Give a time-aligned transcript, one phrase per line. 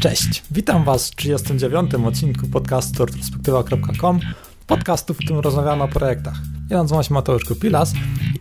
[0.00, 1.94] Cześć, witam Was w 39.
[1.94, 4.20] odcinku podcastu retrospektywa.com,
[4.66, 6.34] podcastu, w którym rozmawiamy o projektach.
[6.70, 7.92] Ja nazywam się Mateusz Kupilas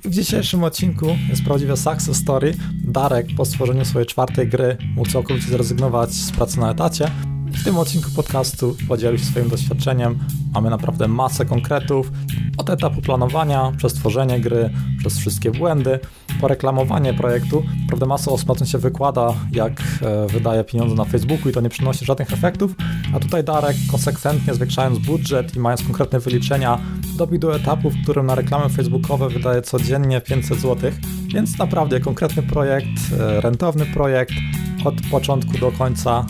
[0.05, 2.53] i w dzisiejszym odcinku jest prawdziwe success story.
[2.83, 7.11] Darek po stworzeniu swojej czwartej gry mógł całkowicie zrezygnować z pracy na etacie.
[7.51, 10.19] W tym odcinku podcastu podzielił się swoim doświadczeniem.
[10.53, 12.11] Mamy naprawdę masę konkretów
[12.59, 15.99] od etapu planowania, przez tworzenie gry, przez wszystkie błędy,
[16.41, 17.63] po reklamowanie projektu.
[17.87, 22.05] Prawda, masa osób się wykłada, jak e, wydaje pieniądze na Facebooku i to nie przynosi
[22.05, 22.75] żadnych efektów,
[23.15, 26.79] a tutaj Darek konsekwentnie zwiększając budżet i mając konkretne wyliczenia,
[27.17, 30.91] dobił do etapu, w którym na reklamy facebookowe wydaje codziennie 500 zł,
[31.33, 32.87] więc naprawdę konkretny projekt,
[33.19, 34.33] e, rentowny projekt,
[34.85, 36.25] od początku do końca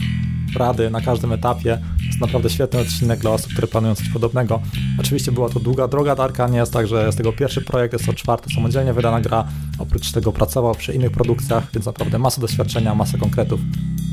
[0.56, 1.82] rady na każdym etapie.
[2.22, 4.62] Naprawdę świetny odcinek dla osób, które planują coś podobnego.
[5.00, 8.05] Oczywiście była to długa droga Darka, nie jest tak, że jest tego pierwszy projekt, jest
[8.05, 9.48] to czwarty samodzielnie wydana gra.
[9.80, 13.59] Oprócz tego pracował przy innych produkcjach, więc naprawdę masa doświadczenia, masa konkretów.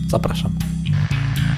[0.08, 0.52] Zapraszam.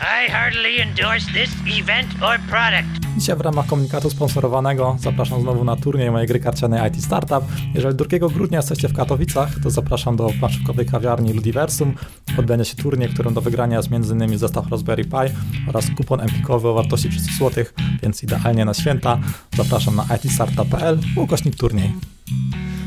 [0.01, 3.09] I heartily endorse this event or product.
[3.16, 7.45] Dzisiaj w ramach komunikatu sponsorowanego zapraszam znowu na turniej mojej gry karcianej IT Startup.
[7.74, 11.95] Jeżeli 2 grudnia jesteście w Katowicach, to zapraszam do planszówkowej kawiarni Ludiversum.
[12.38, 14.38] Odbędzie się turniej, którym do wygrania jest m.in.
[14.38, 15.35] zestaw Raspberry Pi
[15.69, 17.65] oraz kupon empikowy o wartości 300 zł,
[18.02, 19.19] więc idealnie na święta.
[19.57, 21.93] Zapraszam na itstartup.pl ukośnik turniej.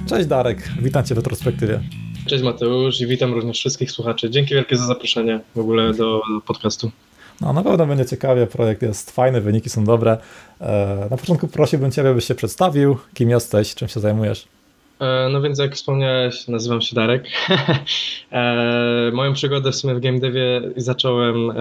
[0.05, 1.79] Cześć Darek, witam Cię w retrospektywie.
[2.31, 4.29] Cześć Mateusz i witam również wszystkich słuchaczy.
[4.29, 6.91] Dzięki wielkie za zaproszenie w ogóle do podcastu.
[7.41, 10.17] No, na pewno będzie ciekawie, projekt jest fajny, wyniki są dobre.
[10.61, 14.47] E, na początku prosiłbym Ciebie, byś się przedstawił, kim jesteś, czym się zajmujesz.
[14.99, 17.25] E, no więc jak wspomniałeś, nazywam się Darek.
[18.31, 21.51] E, moją przygodę w sumie w game devie zacząłem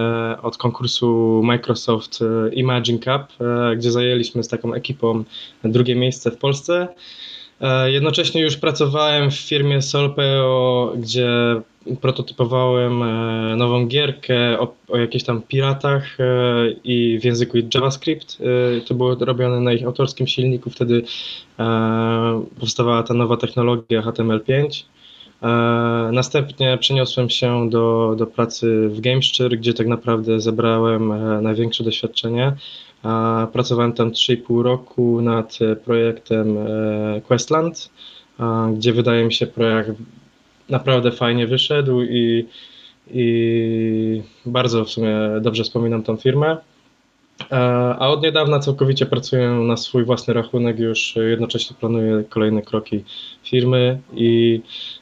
[0.41, 2.19] od konkursu Microsoft
[2.51, 3.47] Imagine Cup,
[3.77, 5.23] gdzie zajęliśmy z taką ekipą
[5.63, 6.87] drugie miejsce w Polsce.
[7.85, 11.61] Jednocześnie już pracowałem w firmie Solpeo, gdzie
[12.01, 16.25] prototypowałem e, nową gierkę o, o jakichś tam piratach e,
[16.83, 18.37] i w języku JavaScript.
[18.77, 21.03] E, to było robione na ich autorskim silniku, wtedy
[22.59, 24.83] powstawała ta nowa technologia HTML5.
[26.11, 31.13] Następnie przeniosłem się do, do pracy w GameSture, gdzie tak naprawdę zebrałem
[31.43, 32.53] największe doświadczenie.
[33.53, 36.57] Pracowałem tam 3,5 roku nad projektem
[37.27, 37.89] Questland,
[38.73, 39.91] gdzie wydaje mi się projekt
[40.71, 42.45] naprawdę fajnie wyszedł i,
[43.11, 46.57] i bardzo w sumie dobrze wspominam tą firmę.
[47.51, 47.57] E,
[47.99, 53.03] a od niedawna całkowicie pracuję na swój własny rachunek, już jednocześnie planuję kolejne kroki
[53.43, 54.61] firmy i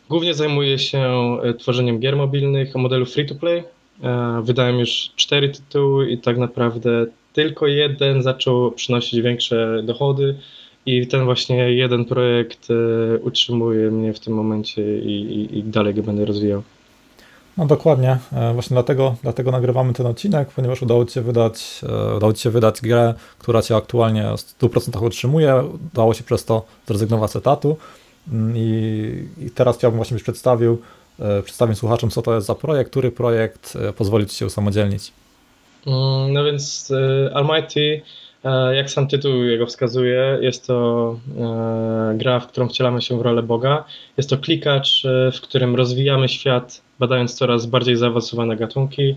[0.09, 0.99] głównie zajmuję się
[1.43, 3.63] e, tworzeniem gier mobilnych o modelu free-to-play.
[4.03, 10.35] E, wydałem już cztery tytuły i tak naprawdę tylko jeden zaczął przynosić większe dochody
[10.85, 15.93] i ten właśnie jeden projekt e, utrzymuje mnie w tym momencie i, i, i dalej
[15.93, 16.63] go będę rozwijał.
[17.57, 22.15] No dokładnie, e, właśnie dlatego, dlatego nagrywamy ten odcinek, ponieważ udało Ci się wydać, e,
[22.15, 25.63] udało Ci się wydać grę, która Cię aktualnie w 100% utrzymuje,
[25.93, 27.77] udało się przez to zrezygnować z etatu
[28.31, 30.81] mm, i, i teraz chciałbym właśnie, byś przedstawił,
[31.43, 35.11] przedstawił słuchaczom, co to jest za projekt, który projekt pozwoli Ci się usamodzielnić.
[35.89, 36.93] Mm, no więc
[37.33, 38.01] Almighty
[38.45, 43.21] E, jak sam tytuł jego wskazuje, jest to e, gra, w którą wcielamy się w
[43.21, 43.83] rolę Boga.
[44.17, 49.15] Jest to klikacz, e, w którym rozwijamy świat, badając coraz bardziej zaawansowane gatunki.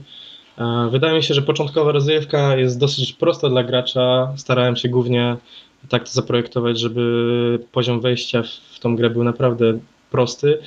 [0.90, 4.32] Wydaje mi się, że początkowa rozrywka jest dosyć prosta dla gracza.
[4.36, 5.36] Starałem się głównie
[5.88, 9.78] tak to zaprojektować, żeby poziom wejścia w tą grę był naprawdę
[10.10, 10.58] prosty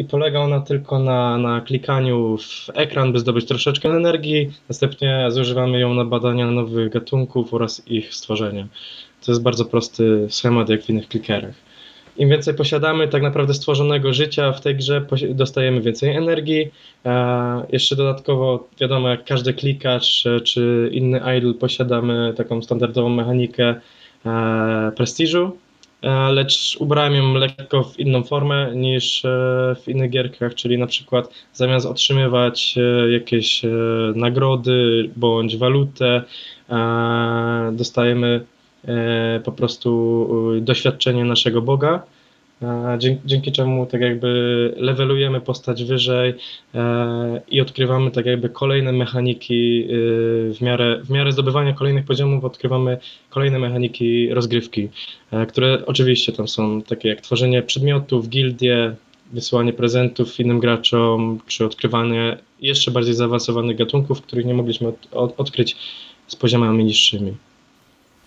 [0.00, 4.50] i polega ona tylko na, na klikaniu w ekran, by zdobyć troszeczkę energii.
[4.68, 8.66] Następnie zużywamy ją na badania nowych gatunków oraz ich stworzenia.
[9.26, 11.54] To jest bardzo prosty schemat jak w innych klikerach.
[12.16, 16.70] Im więcej posiadamy tak naprawdę stworzonego życia w tej grze, dostajemy więcej energii.
[17.06, 23.74] E, jeszcze dodatkowo, wiadomo, jak każdy klikacz e, czy inny idol, posiadamy taką standardową mechanikę
[24.26, 25.56] e, prestiżu,
[26.30, 29.28] lecz ubrałem ją lekko w inną formę niż e,
[29.82, 33.62] w innych gierkach, czyli na przykład zamiast otrzymywać e, jakieś
[34.14, 36.22] nagrody bądź walutę,
[37.72, 38.44] dostajemy
[39.44, 42.02] po prostu doświadczenie naszego Boga
[42.98, 46.34] dzięki, dzięki czemu tak jakby levelujemy postać wyżej
[46.74, 52.44] e, i odkrywamy tak jakby kolejne mechaniki y, w miarę, w miarę zdobywania kolejnych poziomów
[52.44, 52.98] odkrywamy
[53.30, 54.88] kolejne mechaniki rozgrywki,
[55.30, 58.94] e, które oczywiście tam są takie jak tworzenie przedmiotów, gildie,
[59.32, 65.40] wysyłanie prezentów innym graczom, czy odkrywanie jeszcze bardziej zaawansowanych gatunków, których nie mogliśmy od, od,
[65.40, 65.76] odkryć
[66.26, 67.36] z poziomami niższymi.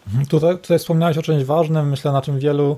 [0.07, 0.25] Mhm.
[0.25, 2.77] Tutaj, tutaj wspomniałeś o czymś ważnym, myślę na czym wielu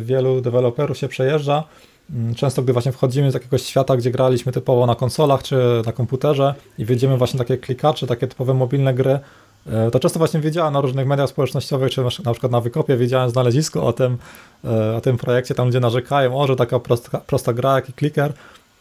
[0.00, 1.64] wielu deweloperów się przejeżdża,
[2.10, 5.56] mm, często gdy właśnie wchodzimy z jakiegoś świata, gdzie graliśmy typowo na konsolach czy
[5.86, 9.18] na komputerze i widzimy właśnie takie klikacze, takie typowe mobilne gry,
[9.66, 13.30] e, to często właśnie wiedziałem na różnych mediach społecznościowych, czy na przykład na Wykopie wiedziałem
[13.30, 14.18] znalezisko o tym,
[14.64, 18.32] e, o tym projekcie, tam gdzie narzekają, o, że taka prosta, prosta gra, jaki kliker,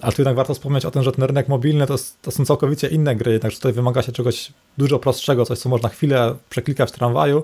[0.02, 2.88] ale tu jednak warto wspomnieć o tym, że ten rynek mobilny to, to są całkowicie
[2.88, 6.94] inne gry, także tutaj wymaga się czegoś dużo prostszego, coś co można chwilę przeklikać w
[6.94, 7.44] tramwaju,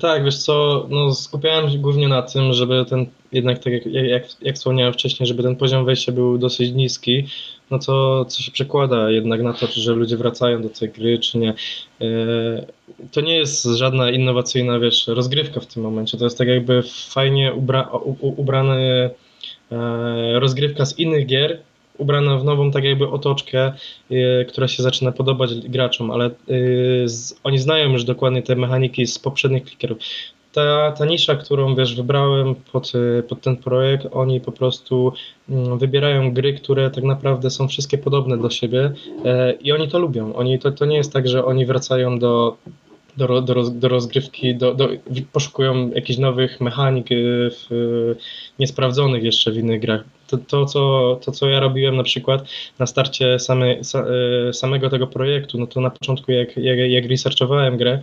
[0.00, 4.42] tak, wiesz co, no skupiałem się głównie na tym, żeby ten, jednak tak jak, jak,
[4.42, 7.26] jak wspomniałem wcześniej, żeby ten poziom wejścia był dosyć niski,
[7.70, 11.38] no to co się przekłada jednak na to, że ludzie wracają do tej gry, czy
[11.38, 11.54] nie.
[12.00, 12.66] E,
[13.12, 17.54] to nie jest żadna innowacyjna, wiesz, rozgrywka w tym momencie, to jest tak jakby fajnie
[17.54, 17.90] ubra,
[18.20, 19.10] ubrany
[19.72, 21.58] e, rozgrywka z innych gier,
[21.98, 23.72] ubrana w nową tak jakby otoczkę,
[24.10, 26.32] y, która się zaczyna podobać graczom, ale y,
[27.06, 29.98] z, oni znają już dokładnie te mechaniki z poprzednich klikerów.
[30.52, 35.12] Ta, ta nisza, którą wiesz, wybrałem pod, y, pod ten projekt, oni po prostu
[35.48, 38.92] mm, wybierają gry, które tak naprawdę są wszystkie podobne do siebie
[39.60, 40.34] i oni to lubią.
[40.34, 42.56] Oni, to, to nie jest tak, że oni wracają do
[43.16, 44.88] do, do, do rozgrywki, do, do,
[45.32, 48.14] poszukują jakichś nowych mechanik w,
[48.58, 50.04] niesprawdzonych jeszcze w innych grach.
[50.26, 52.44] To, to, co, to, co ja robiłem na przykład
[52.78, 57.76] na starcie same, e, samego tego projektu, no to na początku jak, jak, jak researchowałem
[57.76, 58.00] grę,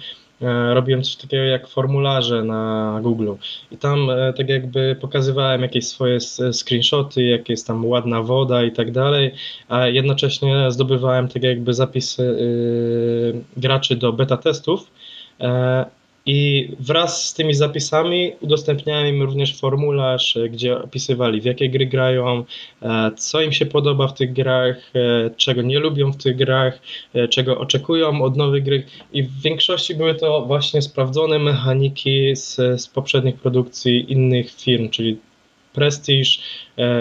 [0.73, 3.33] robiłem coś takiego jak formularze na Google.
[3.71, 6.19] I tam e, tak jakby pokazywałem jakieś swoje
[6.51, 9.31] screenshoty, jak jest tam ładna woda i tak dalej,
[9.69, 12.37] a jednocześnie zdobywałem tak jakby zapisy
[13.57, 14.91] graczy do beta testów
[16.25, 21.85] i wraz z tymi zapisami udostępniałem im również formularz, e, gdzie opisywali w jakie gry
[21.85, 22.43] grają,
[22.81, 26.79] e, co im się podoba w tych grach, e, czego nie lubią w tych grach,
[27.29, 28.83] czego oczekują od nowych gry.
[29.13, 35.17] I w większości były to właśnie sprawdzone mechaniki z, z poprzednich produkcji innych firm, czyli
[35.73, 36.29] Prestige,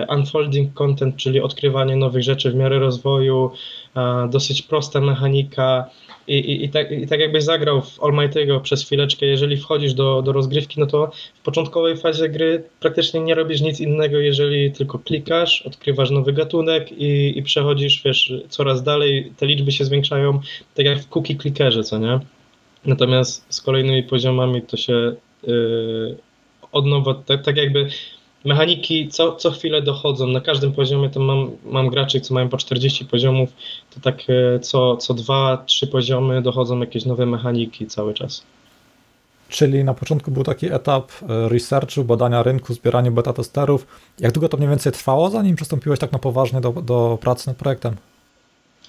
[0.09, 3.51] Unfolding Content, czyli odkrywanie nowych rzeczy w miarę rozwoju,
[4.31, 5.91] dosyć prosta mechanika
[6.29, 10.23] i, i, i, tak, i tak jakbyś zagrał w Almighty'ego przez chwileczkę, jeżeli wchodzisz do,
[10.23, 14.99] do rozgrywki, no to w początkowej fazie gry praktycznie nie robisz nic innego, jeżeli tylko
[14.99, 20.41] klikasz, odkrywasz nowy gatunek i, i przechodzisz, wiesz, coraz dalej, te liczby się zwiększają,
[20.75, 22.21] tak jak w cookie clickerze, co nie?
[22.85, 25.15] Natomiast z kolejnymi poziomami to się
[25.47, 26.17] yy,
[26.73, 27.89] od nowa, tak, tak jakby
[28.45, 30.27] mechaniki co, co chwilę dochodzą.
[30.27, 33.51] Na każdym poziomie to mam, mam graczy, co mają po 40 poziomów,
[33.95, 38.43] to tak e, co, co dwa, trzy poziomy dochodzą jakieś nowe mechaniki cały czas.
[39.49, 43.87] Czyli na początku był taki etap e, researchu, badania rynku, zbierania beta testerów.
[44.19, 47.57] Jak długo to mniej więcej trwało, zanim przystąpiłeś tak na poważnie do, do pracy nad
[47.57, 47.97] projektem?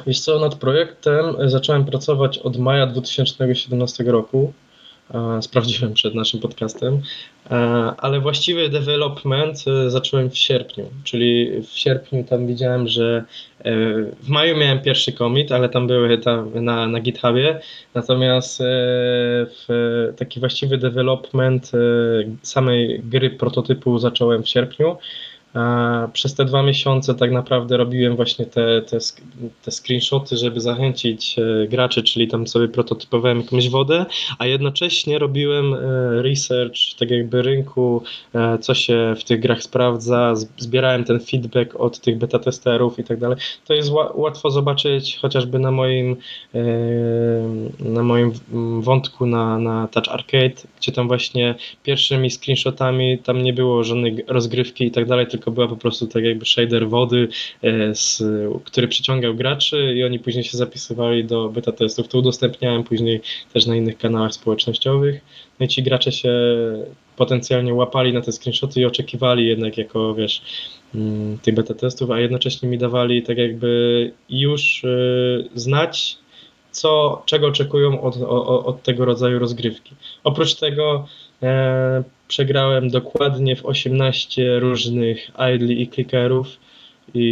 [0.08, 4.54] Wiesz co, nad projektem zacząłem pracować od maja 2017 roku.
[5.42, 7.02] Sprawdziłem przed naszym podcastem,
[7.98, 13.24] ale właściwy development e, zacząłem w sierpniu, czyli w sierpniu tam widziałem, że
[13.60, 13.74] e,
[14.04, 17.60] w maju miałem pierwszy commit, ale tam były tam na, na GitHubie,
[17.94, 19.48] natomiast e,
[20.18, 21.72] taki właściwy development
[22.42, 24.98] samej gry prototypu zacząłem w sierpniu.
[26.14, 28.98] Przez te dwa miesiące tak naprawdę robiłem właśnie te, te,
[29.64, 34.06] te screenshoty, żeby zachęcić e, graczy, czyli tam sobie prototypowałem jakąś wodę,
[34.40, 35.78] a jednocześnie robiłem e,
[36.22, 38.04] research tak jakby rynku,
[38.36, 43.04] e, co się w tych grach sprawdza, zbierałem ten feedback od tych beta testerów i
[43.04, 43.38] tak dalej.
[43.68, 46.16] To jest łatwo zobaczyć chociażby na moim
[47.80, 48.32] na moim
[48.82, 54.86] wątku na, na Touch Arcade, gdzie tam właśnie pierwszymi screenshotami tam nie było żadnej rozgrywki
[54.86, 57.28] i tak dalej, tylko tylko była po prostu tak jakby shader wody,
[57.64, 58.24] e, z,
[58.64, 62.08] który przyciągał graczy i oni później się zapisywali do beta testów.
[62.08, 63.22] To udostępniałem później
[63.54, 65.22] też na innych kanałach społecznościowych.
[65.60, 66.34] No i ci gracze się
[67.18, 70.42] potencjalnie łapali na te screenshoty i oczekiwali jednak jako, wiesz,
[70.96, 74.90] mm, tych beta testów, a jednocześnie mi dawali tak jakby już e,
[75.56, 76.18] znać,
[76.72, 79.96] co, czego oczekują od, od, od tego rodzaju rozgrywki.
[80.24, 81.08] Oprócz tego
[81.44, 86.48] e, przegrałem dokładnie w 18 różnych idle i clickerów
[87.14, 87.28] i,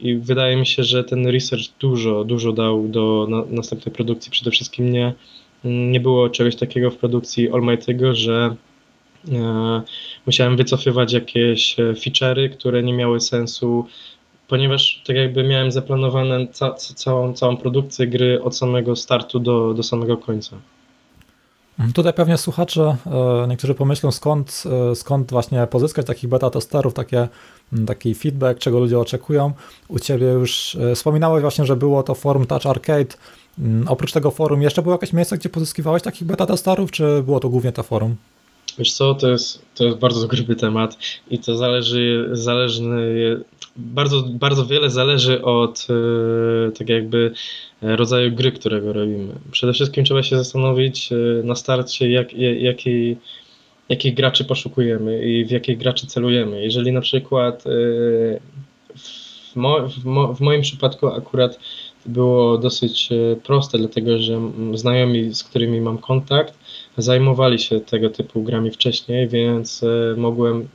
[0.00, 4.32] i, wydaje mi się, że ten research dużo, dużo dał do na, następnej produkcji.
[4.32, 5.14] Przede wszystkim nie,
[5.64, 8.56] nie było czegoś takiego w produkcji Almighty'ego, że
[9.32, 9.82] e,
[10.26, 13.86] musiałem wycofywać jakieś e, feature'y, które nie miały sensu,
[14.48, 19.82] ponieważ tak jakby miałem zaplanowane ca, całą, całą produkcję gry od samego startu do, do
[19.82, 20.56] samego końca.
[21.78, 21.92] Mhm.
[21.92, 22.96] Tutaj pewnie słuchacze,
[23.42, 27.28] e, niektórzy pomyślą skąd, e, skąd właśnie pozyskać takich beta testerów, takie,
[27.86, 29.52] taki feedback, czego ludzie oczekują.
[29.88, 33.14] U Ciebie już e, wspominałeś właśnie, że było to forum Touch Arcade.
[33.86, 37.48] Oprócz tego forum jeszcze było jakieś miejsce, gdzie pozyskiwałeś takich beta testerów, czy było to
[37.48, 38.16] głównie to forum?
[38.78, 40.98] Wiesz co, to jest, to jest bardzo gruby temat
[41.30, 43.36] i to zależy, zależny,
[43.76, 47.32] bardzo, bardzo wiele zależy od e, tak jakby
[47.82, 49.34] rodzaju gry, którego robimy.
[49.50, 51.10] Przede wszystkim trzeba się zastanowić
[51.44, 53.16] na starcie, jak, jaki,
[53.88, 56.62] jakich graczy poszukujemy i w jakich graczy celujemy.
[56.62, 57.64] Jeżeli na przykład
[58.96, 61.58] w, mo, w, mo, w moim przypadku akurat
[62.06, 64.40] było dosyć e, proste, dlatego że
[64.74, 66.58] znajomi, z którymi mam kontakt,
[66.96, 70.68] zajmowali się tego typu grami wcześniej, więc e, mogłem,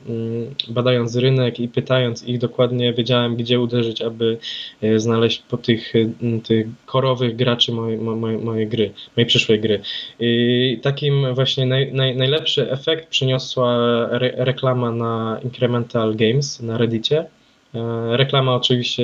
[0.68, 4.38] badając rynek i pytając ich dokładnie, wiedziałem, gdzie uderzyć, aby
[4.82, 5.92] e, znaleźć po tych,
[6.44, 9.80] tych korowych graczy mojej, mojej, mojej gry, mojej przyszłej gry.
[10.20, 13.76] I takim właśnie naj, naj, najlepszy efekt przyniosła
[14.10, 17.39] re, reklama na Incremental Games na Reddicie E,
[18.10, 19.02] reklama oczywiście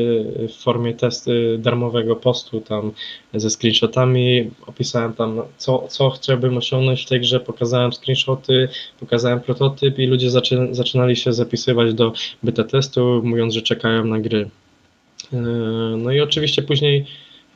[0.49, 2.93] w formie testu darmowego postu tam
[3.35, 4.51] ze screenshotami.
[4.67, 8.69] Opisałem tam, co, co chciałbym osiągnąć w tej grze, pokazałem screenshoty,
[9.01, 14.21] pokazałem prototyp i ludzie zaczę, zaczynali się zapisywać do beta testu, mówiąc, że czekają na
[14.21, 14.51] gry.
[15.33, 15.37] E,
[15.99, 17.07] no i oczywiście później,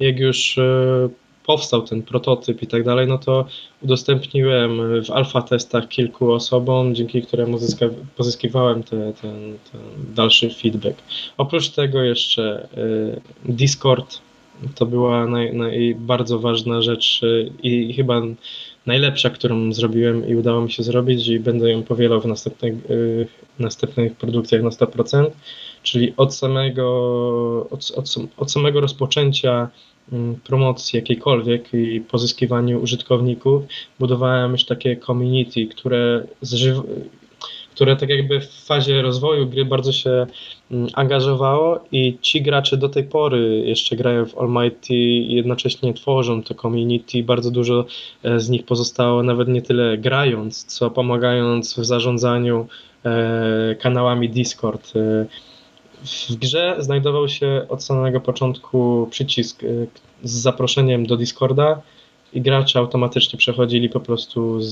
[0.01, 1.09] jak już e,
[1.47, 3.45] powstał ten prototyp i tak dalej, no to
[3.83, 7.59] udostępniłem w alfa testach kilku osobom, dzięki któremu
[8.17, 9.81] pozyskiwałem te, ten, ten,
[10.15, 11.03] dalszy feedback.
[11.39, 12.69] Oprócz tego jeszcze
[13.47, 14.21] y, Discord
[14.75, 18.23] to była naj, naj, bardzo ważna rzecz y, i chyba
[18.87, 22.75] najlepsza, którą zrobiłem i udało mi się zrobić i będę ją powielał w następnych,
[23.59, 25.31] następnych produkcjach na 100%,
[25.83, 26.87] czyli od samego,
[27.71, 29.71] od, od, od samego rozpoczęcia
[30.13, 33.63] Mm, promocji jakiejkolwiek i pozyskiwaniu użytkowników,
[33.99, 36.27] budowałem już takie community, które,
[37.75, 40.27] które tak jakby w fazie rozwoju gry bardzo się
[40.71, 46.43] mm, angażowało i ci gracze do tej pory jeszcze grają w Almighty i jednocześnie tworzą
[46.43, 47.23] to community.
[47.23, 47.85] Bardzo dużo
[48.23, 52.67] e, z nich pozostało nawet nie tyle grając, co pomagając w zarządzaniu
[53.05, 54.93] e, kanałami Discord.
[56.05, 59.87] W grze znajdował się od samego początku przycisk y,
[60.23, 61.83] z zaproszeniem do Discorda
[62.33, 64.71] i gracze automatycznie przechodzili po prostu z,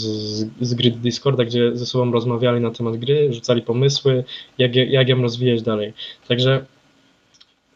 [0.61, 4.25] z gry do Discorda, gdzie ze sobą rozmawiali na temat gry, rzucali pomysły,
[4.59, 5.93] jak, jak ją rozwijać dalej.
[6.29, 6.65] Także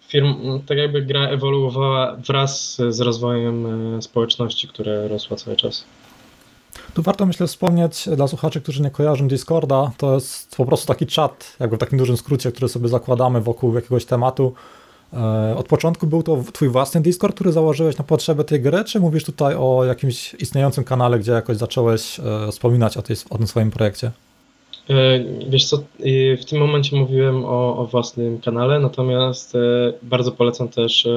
[0.09, 3.67] firm, tak jakby gra ewoluowała wraz z rozwojem
[3.97, 5.85] y, społeczności, która rosła cały czas.
[6.95, 11.07] Tu warto myślę wspomnieć dla słuchaczy, którzy nie kojarzą Discorda, to jest po prostu taki
[11.07, 14.55] czat, jakby w takim dużym skrócie, który sobie zakładamy wokół jakiegoś tematu.
[15.13, 19.01] E, od początku był to twój własny Discord, który założyłeś na potrzeby tej gry, czy
[19.01, 23.47] mówisz tutaj o jakimś istniejącym kanale, gdzie jakoś zacząłeś e, wspominać o, tej, o tym
[23.47, 24.11] swoim projekcie?
[24.91, 24.95] E,
[25.49, 25.79] wiesz co,
[26.41, 29.53] w tym momencie mówiłem o, o własnym kanale, natomiast
[30.03, 31.09] bardzo polecam też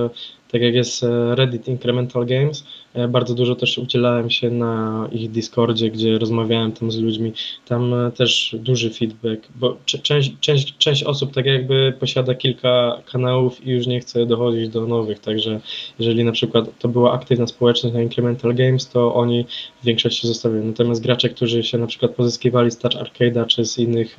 [0.51, 5.31] tak jak jest e, Reddit Incremental Games, e, bardzo dużo też udzielałem się na ich
[5.31, 7.33] Discordzie, gdzie rozmawiałem tam z ludźmi.
[7.67, 13.67] Tam e, też duży feedback, bo część, część, część osób tak jakby posiada kilka kanałów
[13.67, 15.59] i już nie chce dochodzić do nowych, także
[15.99, 19.45] jeżeli na przykład to była aktywna społeczność na Incremental Games, to oni
[19.81, 20.63] w większości zostawiają.
[20.63, 24.17] Natomiast gracze, którzy się na przykład pozyskiwali z Touch Arcade'a czy z innych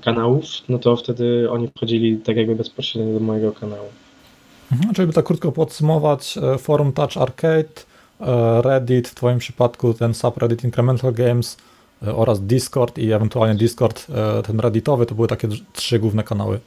[0.00, 3.88] kanałów, no to wtedy oni wchodzili tak jakby bezpośrednio do mojego kanału.
[4.72, 7.82] Mhm, czyli by tak krótko podsumować, e, forum Touch Arcade,
[8.20, 11.56] e, Reddit, w Twoim przypadku ten subreddit Incremental Games
[12.06, 14.06] e, oraz Discord i ewentualnie Discord
[14.46, 16.60] ten redditowy, to były takie trzy główne kanały.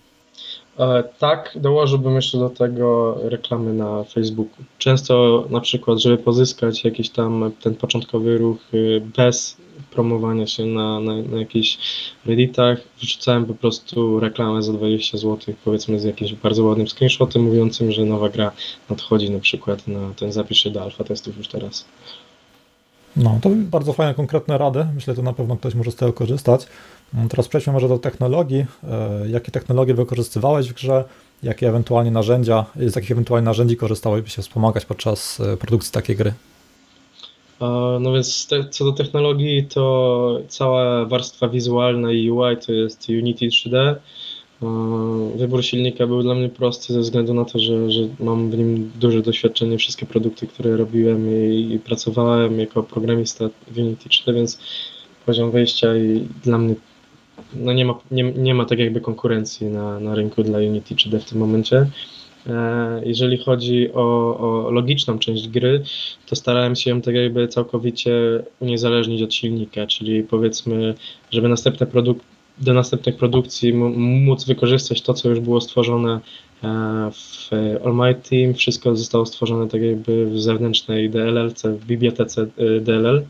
[1.19, 4.63] Tak, dołożyłbym jeszcze do tego reklamy na Facebooku.
[4.77, 8.57] Często na przykład, żeby pozyskać jakiś tam ten początkowy ruch
[9.17, 9.57] bez
[9.91, 11.77] promowania się na, na, na jakichś
[12.25, 17.91] redditach, wrzucałem po prostu reklamę za 20 zł, powiedzmy z jakimś bardzo ładnym screenshotem mówiącym,
[17.91, 18.51] że nowa gra
[18.89, 21.85] nadchodzi na przykład na ten zapisz się do alfa testów już teraz.
[23.15, 24.85] No, to bardzo fajne, konkretne rady.
[24.95, 26.67] Myślę, że to na pewno ktoś może z tego korzystać.
[27.13, 28.65] Mm, teraz przejdźmy może do technologii.
[28.83, 31.03] E, jakie technologie wykorzystywałeś w grze?
[31.43, 36.15] Jakie ewentualnie narzędzia, z jakich ewentualnie narzędzi korzystałeś, by się wspomagać podczas e, produkcji takiej
[36.15, 36.33] gry?
[37.99, 43.47] No więc te, co do technologii, to cała warstwa wizualna i UI to jest Unity
[43.47, 43.95] 3D.
[45.35, 48.91] Wybór silnika był dla mnie prosty ze względu na to, że, że mam w nim
[48.95, 54.59] duże doświadczenie, wszystkie produkty, które robiłem i, i pracowałem jako programista w Unity 3D, więc
[55.25, 56.75] poziom wejścia i dla mnie
[57.55, 61.19] no nie, ma, nie, nie ma tak jakby konkurencji na, na rynku dla Unity 3D
[61.19, 61.87] w tym momencie.
[62.47, 65.83] E, jeżeli chodzi o, o, logiczną część gry,
[66.25, 70.95] to starałem się ją tak jakby całkowicie uniezależnić od silnika, czyli powiedzmy,
[71.31, 72.19] żeby następne produk
[72.57, 76.19] do następnych produkcji móc wykorzystać to, co już było stworzone
[76.63, 77.49] e, w
[77.85, 78.53] Almighty.
[78.53, 83.25] Wszystko zostało stworzone tak jakby w zewnętrznej DLL, w bibliotece e, DLL.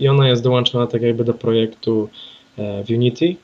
[0.00, 2.08] i ona jest dołączona tak jakby do projektu
[2.56, 3.36] w Unity.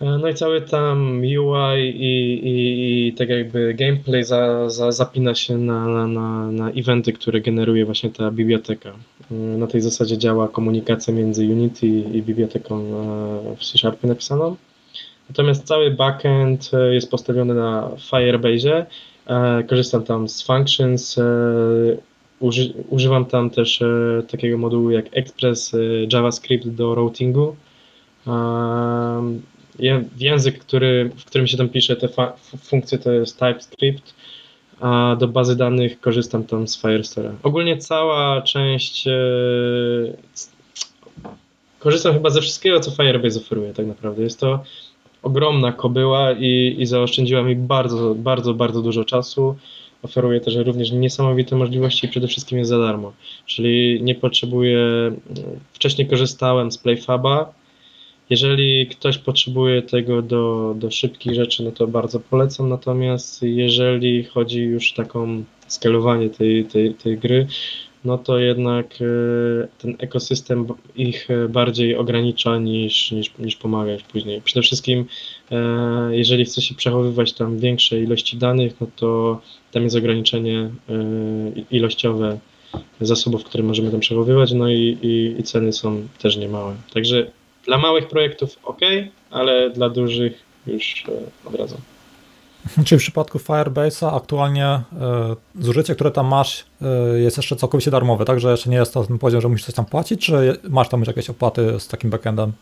[0.00, 5.58] No i cały tam UI i, i, i tak jakby gameplay za, za, zapina się
[5.58, 8.92] na, na, na eventy, które generuje właśnie ta biblioteka.
[9.30, 12.84] Na tej zasadzie działa komunikacja między Unity i biblioteką
[13.56, 14.56] w C Sharpie napisaną.
[15.28, 18.86] Natomiast cały backend e, jest postawiony na Firebase.
[19.26, 21.18] E, korzystam tam z functions.
[21.18, 21.22] E,
[22.40, 23.82] uży, używam tam też
[24.30, 25.76] takiego modułu jak Express
[26.12, 27.56] JavaScript do routingu.
[30.18, 32.08] Język, który, w którym się tam pisze te
[32.62, 34.14] funkcje, to jest TypeScript,
[34.80, 37.34] a do bazy danych korzystam tam z Firestore.
[37.42, 39.04] Ogólnie cała część.
[41.78, 44.22] Korzystam chyba ze wszystkiego, co Firebase oferuje, tak naprawdę.
[44.22, 44.64] Jest to
[45.22, 49.56] ogromna kobyła i, i zaoszczędziła mi bardzo, bardzo, bardzo dużo czasu.
[50.02, 53.12] Oferuje też również niesamowite możliwości i przede wszystkim jest za darmo.
[53.46, 54.80] Czyli nie potrzebuję.
[55.72, 57.52] Wcześniej korzystałem z PlayFaba.
[58.30, 62.68] Jeżeli ktoś potrzebuje tego do, do szybkich rzeczy, no to bardzo polecam.
[62.68, 67.46] Natomiast jeżeli chodzi już taką skalowanie tej, tej, tej gry,
[68.04, 70.66] no to jednak e, ten ekosystem
[70.96, 74.42] ich e, bardziej ogranicza niż, niż, niż pomaga później.
[74.42, 75.04] Przede wszystkim,
[75.50, 79.40] e, jeżeli chce się przechowywać tam większe ilości danych, no to
[79.72, 80.70] tam jest ograniczenie
[81.70, 82.38] ilościowe
[83.00, 86.76] zasobów, które możemy tam przechowywać, no i, i, i ceny są też niemałe.
[86.94, 87.30] Także
[87.68, 88.80] dla małych projektów ok,
[89.30, 90.32] ale dla dużych
[90.66, 91.04] już
[91.44, 91.78] odradzam.
[92.84, 94.82] Czyli w przypadku Firebase'a aktualnie e,
[95.58, 99.18] zużycie, które tam masz, e, jest jeszcze całkowicie darmowe, także jeszcze nie jest to ten
[99.18, 102.52] poziom, że musisz coś tam płacić, czy masz tam już jakieś opłaty z takim backendem?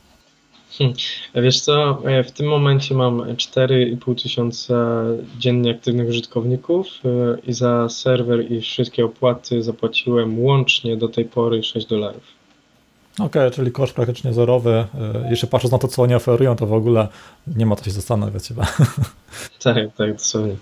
[0.78, 0.96] Hmm.
[1.34, 5.02] Wiesz co, e, w tym momencie mam 4,5 tysiąca
[5.38, 6.86] dziennie aktywnych użytkowników
[7.46, 12.36] i za serwer i wszystkie opłaty zapłaciłem łącznie do tej pory 6 dolarów.
[13.16, 14.86] Okej, okay, czyli koszt praktycznie zerowy.
[15.24, 17.08] E, Jeszcze patrząc na to, co oni oferują, to w ogóle
[17.46, 18.66] nie ma co się zastanawiać chyba.
[19.62, 20.56] Tak, tak, dosłownie.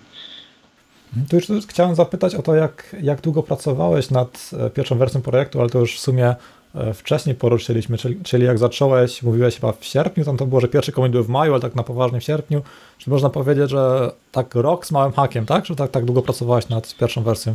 [1.28, 5.60] Tu już chciałem zapytać o to, jak, jak długo pracowałeś nad e, pierwszą wersją projektu,
[5.60, 6.34] ale to już w sumie
[6.74, 10.68] e, wcześniej poruszyliśmy, czyli, czyli jak zacząłeś, mówiłeś chyba w sierpniu, tam to było, że
[10.68, 12.62] pierwszy komitet był w maju, ale tak na poważnie w sierpniu.
[12.98, 15.66] Czy można powiedzieć, że tak rok z małym hakiem, tak?
[15.66, 17.54] Że tak, tak długo pracowałeś nad pierwszą wersją?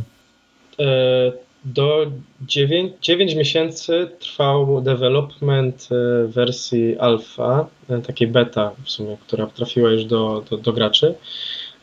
[0.80, 2.06] E do
[2.40, 9.90] 9, 9 miesięcy trwał development e, wersji alfa, e, takiej beta w sumie, która trafiła
[9.90, 11.14] już do, do, do graczy.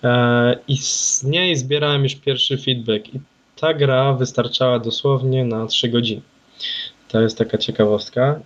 [0.03, 3.13] E, I z niej zbierałem już pierwszy feedback.
[3.13, 3.19] I
[3.55, 6.21] ta gra wystarczała dosłownie na 3 godziny.
[7.07, 8.39] To jest taka ciekawostka.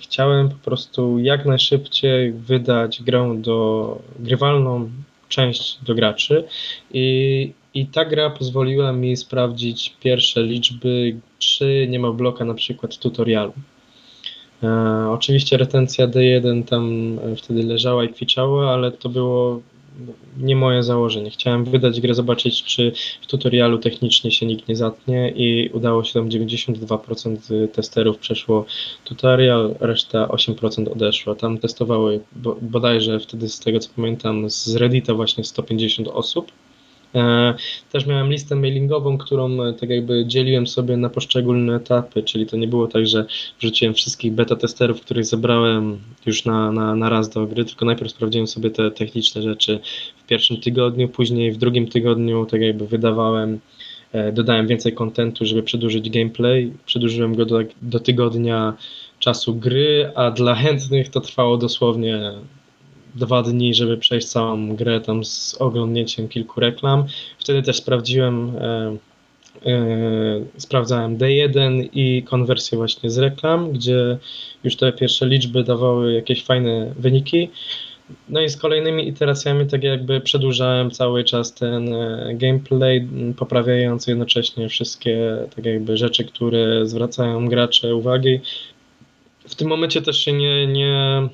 [0.00, 4.90] Chciałem po prostu jak najszybciej wydać grę do grywalną
[5.28, 6.44] część do graczy
[6.92, 12.98] i i ta gra pozwoliła mi sprawdzić pierwsze liczby, czy nie ma bloka na przykład
[12.98, 13.52] tutorialu.
[14.62, 14.68] E,
[15.10, 19.60] oczywiście retencja D1 tam e, wtedy leżała i kwiczała, ale to było
[20.38, 21.30] nie moje założenie.
[21.30, 26.12] Chciałem wydać grę, zobaczyć, czy w tutorialu technicznie się nikt nie zatnie i udało się
[26.12, 28.64] tam 92% testerów przeszło
[29.04, 31.34] tutorial, reszta 8% odeszło.
[31.34, 32.20] Tam testowały
[32.62, 36.52] bodajże wtedy z tego co pamiętam z Reddita właśnie 150 osób
[37.92, 42.56] też miałem listę mailingową, którą e, tak jakby dzieliłem sobie na poszczególne etapy, czyli to
[42.56, 43.26] nie było tak, że
[43.60, 48.10] wrzuciłem wszystkich beta testerów, których zebrałem już na, na, na raz do gry, tylko najpierw
[48.10, 49.80] sprawdziłem sobie te techniczne rzeczy
[50.16, 53.58] w pierwszym tygodniu, później w drugim tygodniu tak jakby wydawałem
[54.12, 56.72] e, dodałem więcej kontentu, żeby przedłużyć gameplay.
[56.86, 58.74] Przedłużyłem go do, do tygodnia
[59.18, 62.32] czasu gry, a dla chętnych to trwało dosłownie
[63.14, 67.04] dwa dni, żeby przejść całą grę tam z oglądnięciem kilku reklam.
[67.38, 68.96] Wtedy też sprawdziłem, e,
[69.66, 69.80] e,
[70.56, 74.18] sprawdzałem D1 i konwersję właśnie z reklam, gdzie
[74.64, 77.50] już te pierwsze liczby dawały jakieś fajne wyniki.
[78.28, 84.68] No i z kolejnymi iteracjami tak jakby przedłużałem cały czas ten e, gameplay, poprawiając jednocześnie
[84.68, 88.40] wszystkie tak jakby rzeczy, które zwracają gracze uwagi.
[89.48, 91.28] W tym momencie też się nie, nie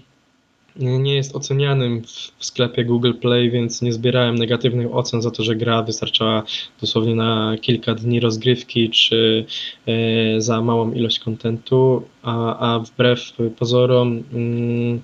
[0.76, 2.02] nie jest ocenianym
[2.38, 6.42] w sklepie Google Play, więc nie zbierałem negatywnych ocen za to, że gra wystarczała
[6.80, 9.44] dosłownie na kilka dni rozgrywki, czy
[9.86, 15.00] e, za małą ilość kontentu, a, a wbrew pozorom mm,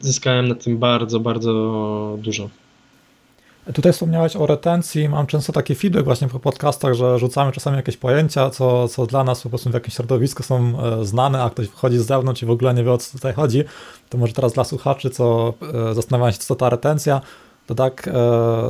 [0.00, 2.50] zyskałem na tym bardzo, bardzo dużo.
[3.74, 5.08] Tutaj wspomniałeś o retencji.
[5.08, 9.24] Mam często taki feedback właśnie po podcastach, że rzucamy czasami jakieś pojęcia, co, co dla
[9.24, 12.46] nas po prostu w jakimś środowisku są e, znane, a ktoś wchodzi z zewnątrz i
[12.46, 13.64] w ogóle nie wie o co tutaj chodzi.
[14.08, 15.54] To może teraz dla słuchaczy, co
[15.90, 17.20] e, zastanawiają się, co ta retencja,
[17.66, 18.12] to tak e,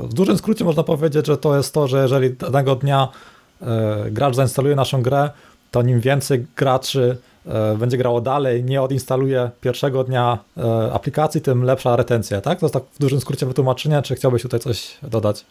[0.03, 3.09] w dużym skrócie można powiedzieć, że to jest to, że jeżeli danego dnia
[4.11, 5.31] gracz zainstaluje naszą grę,
[5.71, 7.19] to nim więcej graczy
[7.79, 12.61] będzie grało dalej, nie odinstaluje pierwszego dnia e, aplikacji, tym lepsza retencja, tak?
[12.61, 15.45] To jest tak w dużym skrócie wytłumaczenie, czy chciałbyś tutaj coś dodać?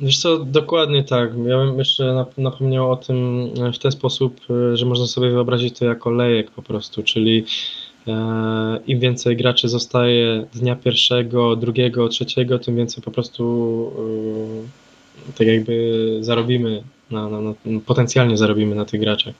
[0.00, 1.30] Wiesz co, dokładnie tak.
[1.46, 4.40] Ja bym jeszcze napomniał o tym w ten sposób,
[4.74, 7.44] że można sobie wyobrazić to jako lejek po prostu, czyli
[8.86, 13.92] im więcej graczy zostaje dnia pierwszego, drugiego, trzeciego, tym więcej po prostu
[15.38, 17.54] tak jakby zarobimy, na, na, na,
[17.86, 19.34] potencjalnie zarobimy na tych graczach.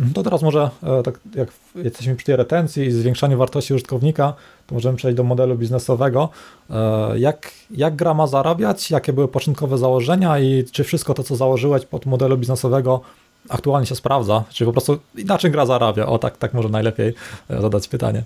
[0.00, 4.34] Mhm, to teraz może, e, tak jak jesteśmy przy tej retencji i zwiększaniu wartości użytkownika,
[4.66, 6.28] to możemy przejść do modelu biznesowego.
[6.70, 8.90] E, jak, jak gra ma zarabiać?
[8.90, 13.00] Jakie były początkowe założenia i czy wszystko to, co założyłeś pod modelu biznesowego
[13.48, 14.44] aktualnie się sprawdza?
[14.50, 16.06] Czy po prostu inaczej gra zarabia?
[16.06, 17.14] O tak, tak może najlepiej
[17.50, 18.22] e, zadać pytanie.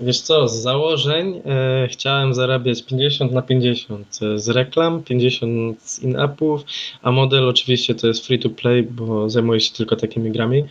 [0.00, 6.60] Wiesz co, z założeń e, chciałem zarabiać 50 na 50 z reklam, 50 z in-appów,
[7.02, 10.64] a model oczywiście to jest free to play, bo zajmuję się tylko takimi grami.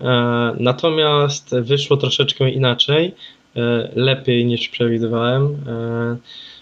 [0.00, 3.14] E, natomiast wyszło troszeczkę inaczej,
[3.56, 5.44] e, lepiej niż przewidywałem.
[5.44, 6.16] E,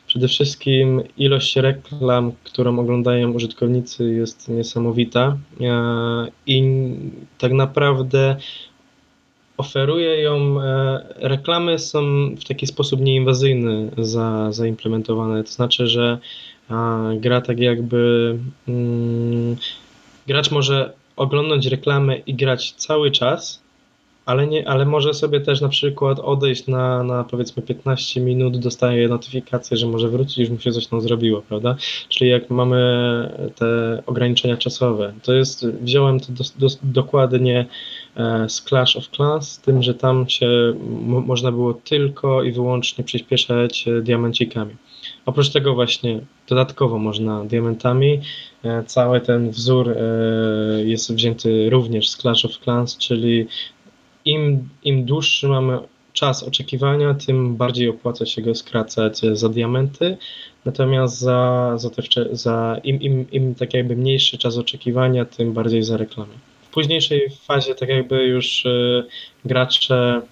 [0.06, 5.36] przede wszystkim ilość reklam, którą oglądają użytkownicy jest niesamowita
[6.46, 6.62] i
[7.38, 8.36] tak naprawdę
[9.56, 10.56] oferuje ją,
[11.16, 12.02] reklamy są
[12.34, 16.18] w taki sposób nieinwazyjny za, zaimplementowane, to znaczy, że
[17.16, 19.56] gra tak jakby mm,
[20.26, 23.64] gracz może oglądać reklamę i grać cały czas,
[24.26, 29.08] ale, nie, ale może sobie też na przykład odejść na, na powiedzmy 15 minut, dostaje
[29.08, 31.76] notyfikację, że może wrócić, już mu się coś tam zrobiło, prawda?
[32.08, 37.66] Czyli jak mamy te ograniczenia czasowe, to jest, wziąłem to do, do, dokładnie
[38.16, 40.74] e, z Clash of Clans, z tym, że tam się
[41.26, 44.76] można było tylko i wyłącznie przyspieszać e, diamencikami.
[45.26, 48.20] Oprócz tego właśnie dodatkowo można diamentami.
[48.64, 49.96] E, cały ten wzór
[50.84, 53.46] jest wzięty również z Clash of Clans, czyli
[54.24, 55.78] im, im dłuższy mamy
[56.12, 60.16] czas oczekiwania, tym bardziej opłaca się go skracać za diamenty,
[60.64, 65.82] natomiast za, za, te, za im, im, im tak jakby mniejszy czas oczekiwania, tym bardziej
[65.82, 66.32] za reklamy.
[66.62, 69.04] W późniejszej fazie tak jakby już y,
[69.44, 70.22] gracze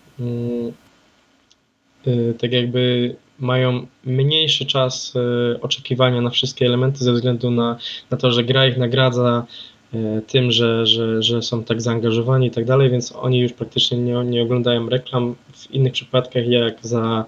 [2.07, 5.15] y, tak jakby mają mniejszy czas
[5.61, 7.77] oczekiwania na wszystkie elementy ze względu na,
[8.11, 9.47] na to, że gra ich nagradza
[9.95, 13.99] E, tym, że, że, że są tak zaangażowani i tak dalej, więc oni już praktycznie
[13.99, 17.25] nie, nie oglądają reklam w innych przypadkach jak za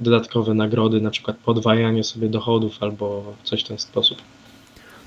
[0.00, 4.18] dodatkowe nagrody, na przykład podwajanie sobie dochodów albo coś w ten sposób.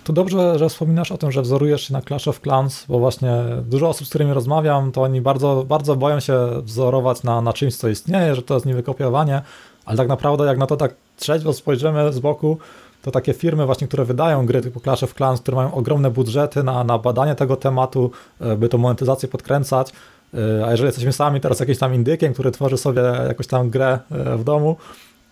[0.03, 3.31] To dobrze, że wspominasz o tym, że wzorujesz się na Clash of Clans, bo właśnie
[3.65, 7.75] dużo osób, z którymi rozmawiam, to oni bardzo, bardzo boją się wzorować na, na czymś,
[7.75, 9.41] co istnieje, że to jest niby kopiowanie,
[9.85, 12.57] ale tak naprawdę jak na to tak trzeźwo spojrzymy z boku,
[13.01, 16.63] to takie firmy właśnie, które wydają gry typu Clash of Clans, które mają ogromne budżety
[16.63, 19.91] na, na badanie tego tematu, e, by tą monetyzację podkręcać,
[20.33, 23.99] e, a jeżeli jesteśmy sami teraz jakimś tam indykiem, który tworzy sobie jakąś tam grę
[24.11, 24.75] e, w domu,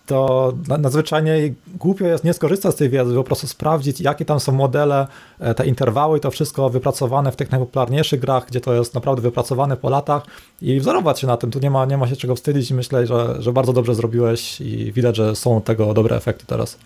[0.06, 4.52] to nadzwyczajnie głupio jest nie skorzystać z tej wiedzy, po prostu sprawdzić, jakie tam są
[4.52, 5.06] modele,
[5.56, 9.90] te interwały to wszystko wypracowane w tych najpopularniejszych grach, gdzie to jest naprawdę wypracowane po
[9.90, 10.22] latach
[10.62, 11.50] i wzorować się na tym.
[11.50, 14.60] Tu nie ma, nie ma się czego wstydzić i myślę, że, że bardzo dobrze zrobiłeś
[14.60, 16.78] i widać, że są tego dobre efekty teraz.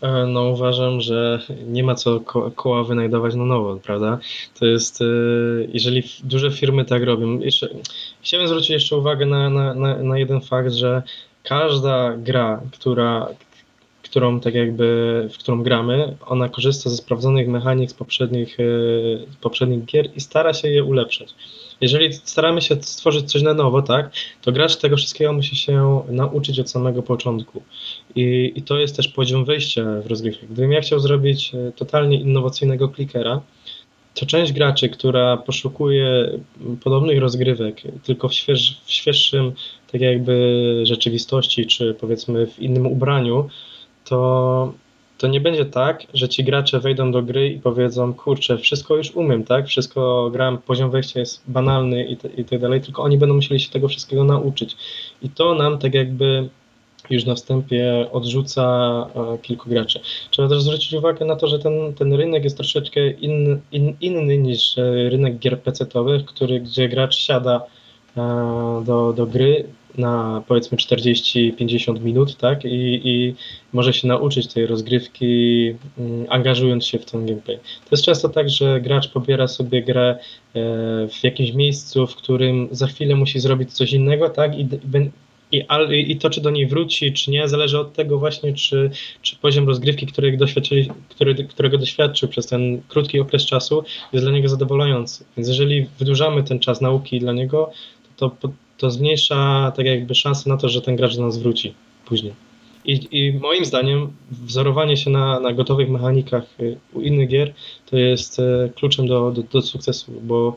[0.00, 4.18] E, no uważam, że nie ma co ko koła wynajdować na nowo, prawda?
[4.58, 5.04] To jest, e,
[5.68, 7.68] jeżeli duże firmy tak robią, jeszcze,
[8.20, 11.02] chciałem zwrócić jeszcze uwagę na, na, na, na jeden fakt, że
[11.48, 13.28] każda gra, która,
[14.02, 18.64] którą tak jakby, w którą gramy, ona korzysta ze sprawdzonych mechanik z poprzednich, e,
[19.40, 21.34] poprzednich gier i stara się je ulepszać
[21.80, 24.10] jeżeli staramy się stworzyć coś na nowo, tak,
[24.42, 27.62] to gracz tego wszystkiego musi się nauczyć od samego początku.
[28.14, 30.46] I, i to jest też poziom wejścia w rozgrywkę.
[30.46, 33.40] Gdybym ja chciał zrobić e, totalnie innowacyjnego klikera,
[34.14, 36.38] to część graczy, która poszukuje
[36.84, 39.52] podobnych rozgrywek, tylko w, śwież, w świeższym
[39.92, 43.48] tak jakby rzeczywistości, czy powiedzmy w innym ubraniu,
[44.04, 44.72] to
[45.18, 49.10] to nie będzie tak, że ci gracze wejdą do gry i powiedzą, kurczę, wszystko już
[49.10, 49.66] umiem, tak?
[49.66, 53.70] Wszystko gram, poziom wejścia jest banalny i, i tak dalej, tylko oni będą musieli się
[53.70, 54.76] tego wszystkiego nauczyć.
[55.22, 56.48] I to nam tak jakby
[57.10, 58.62] już na wstępie odrzuca
[59.14, 60.00] e, kilku graczy.
[60.30, 64.38] Trzeba też zwrócić uwagę na to, że ten, ten rynek jest troszeczkę in, in, inny
[64.38, 67.62] niż e, rynek gier PC-owych, który, gdzie gracz siada
[68.84, 69.64] do, do gry,
[69.98, 72.64] na powiedzmy 40-50 minut, tak?
[72.64, 73.34] I, I
[73.72, 77.56] może się nauczyć tej rozgrywki, mm, angażując się w ten gameplay.
[77.56, 80.18] To jest często tak, że gracz pobiera sobie grę e,
[81.08, 84.58] w jakimś miejscu, w którym za chwilę musi zrobić coś innego, tak?
[84.58, 84.68] I,
[85.52, 88.90] i, I to, czy do niej wróci, czy nie, zależy od tego właśnie, czy,
[89.22, 94.32] czy poziom rozgrywki, którego, doświadczyli, który, którego doświadczył przez ten krótki okres czasu, jest dla
[94.32, 95.24] niego zadowalający.
[95.36, 97.70] Więc jeżeli wydłużamy ten czas nauki dla niego,
[98.16, 98.36] to,
[98.78, 101.74] to, zmniejsza tak jakby szanse na to, że ten gracz do nas wróci
[102.04, 102.32] później.
[102.84, 107.52] I, I, moim zdaniem wzorowanie się na, na gotowych mechanikach y, u innych gier
[107.86, 110.56] to jest y, kluczem do, do, do sukcesu, bo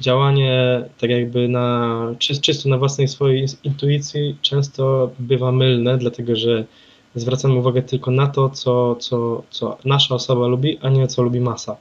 [0.00, 6.64] działanie tak jakby na, czysto na własnej swojej intuicji często bywa mylne, dlatego że
[7.14, 11.40] zwracamy uwagę tylko na to, co, co, co nasza osoba lubi, a nie co lubi
[11.40, 11.76] masa.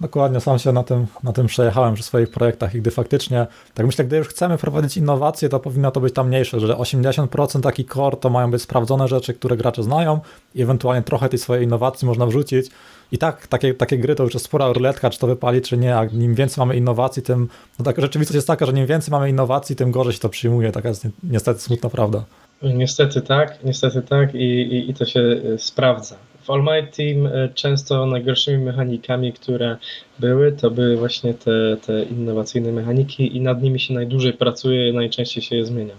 [0.00, 3.86] Dokładnie, sam się na tym, na tym przejechałem przy swoich projektach i gdy faktycznie, tak
[3.86, 7.84] myślę, gdy już chcemy prowadzić innowacje, to powinno to być tam mniejsze, że 80% taki
[7.84, 10.20] core to mają być sprawdzone rzeczy, które gracze znają
[10.54, 12.66] i ewentualnie trochę tej swojej innowacji można wrzucić.
[13.12, 15.96] I tak, takie, takie gry to już jest spora ruletka, czy to wypali, czy nie,
[15.96, 19.30] a im więcej mamy innowacji, tym, no tak, rzeczywistość jest taka, że im więcej mamy
[19.30, 22.24] innowacji, tym gorzej się to przyjmuje, taka jest niestety smutna prawda.
[22.62, 26.16] Niestety tak, niestety tak i, i, i to się e, sprawdza.
[26.58, 29.76] W Team e, często najgorszymi mechanikami, które
[30.18, 35.42] były, to były właśnie te, te innowacyjne mechaniki i nad nimi się najdłużej pracuje, najczęściej
[35.42, 35.94] się je zmienia.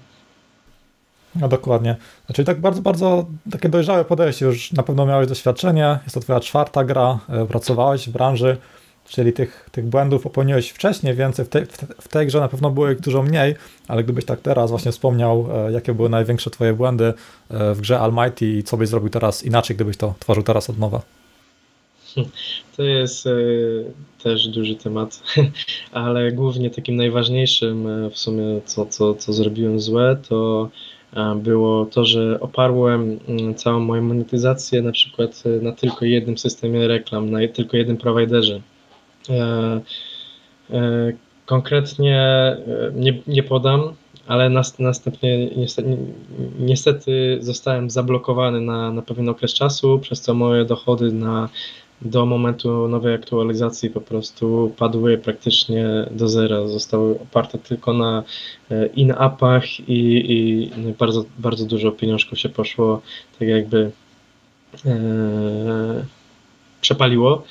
[1.36, 1.96] No dokładnie.
[2.26, 6.40] Znaczy tak bardzo, bardzo takie dojrzałe podejście, już na pewno miałeś doświadczenie, jest to twoja
[6.40, 8.58] czwarta gra, e, pracowałeś w branży,
[9.12, 11.66] czyli tych, tych błędów popełniłeś wcześniej więcej, w, te,
[12.02, 13.56] w tej grze na pewno było ich dużo mniej,
[13.88, 17.14] ale gdybyś tak teraz właśnie wspomniał, e, jakie były największe twoje błędy
[17.50, 20.80] e, w grze Almighty i co byś zrobił teraz inaczej, gdybyś to tworzył teraz od
[20.80, 21.02] nowa?
[22.78, 23.86] To jest y,
[24.24, 25.24] też duży temat,
[25.92, 30.70] ale głównie takim najważniejszym w sumie, co, co, co zrobiłem złe, to
[31.36, 36.88] było to, że oparłem mm, całą moją monetyzację na przykład e, na tylko jednym systemie
[36.88, 38.62] reklam, na tylko jednym prowajderze.
[39.30, 39.82] E,
[40.70, 41.14] e,
[41.46, 42.22] konkretnie
[42.94, 43.94] nie, nie podam,
[44.28, 45.98] ale następnie niestety,
[46.60, 51.50] niestety zostałem zablokowany na, na pewien okres czasu, przez co moje dochody na
[52.02, 56.68] do momentu nowej aktualizacji po prostu padły praktycznie do zera.
[56.68, 58.24] Zostały oparte tylko na
[58.72, 63.02] e, in-appach i, i bardzo, bardzo dużo pieniążków się poszło
[63.40, 63.92] tak jakby
[64.86, 66.06] e,
[66.82, 67.44] przepaliło,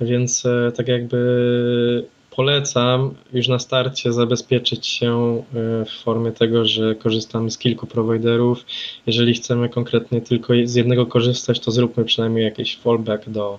[0.00, 6.94] więc e, tak jakby polecam już na starcie zabezpieczyć się e, w formie tego, że
[6.94, 8.64] korzystamy z kilku prowajderów.
[9.06, 13.58] Jeżeli chcemy konkretnie tylko z jednego korzystać, to zróbmy przynajmniej jakiś fallback do,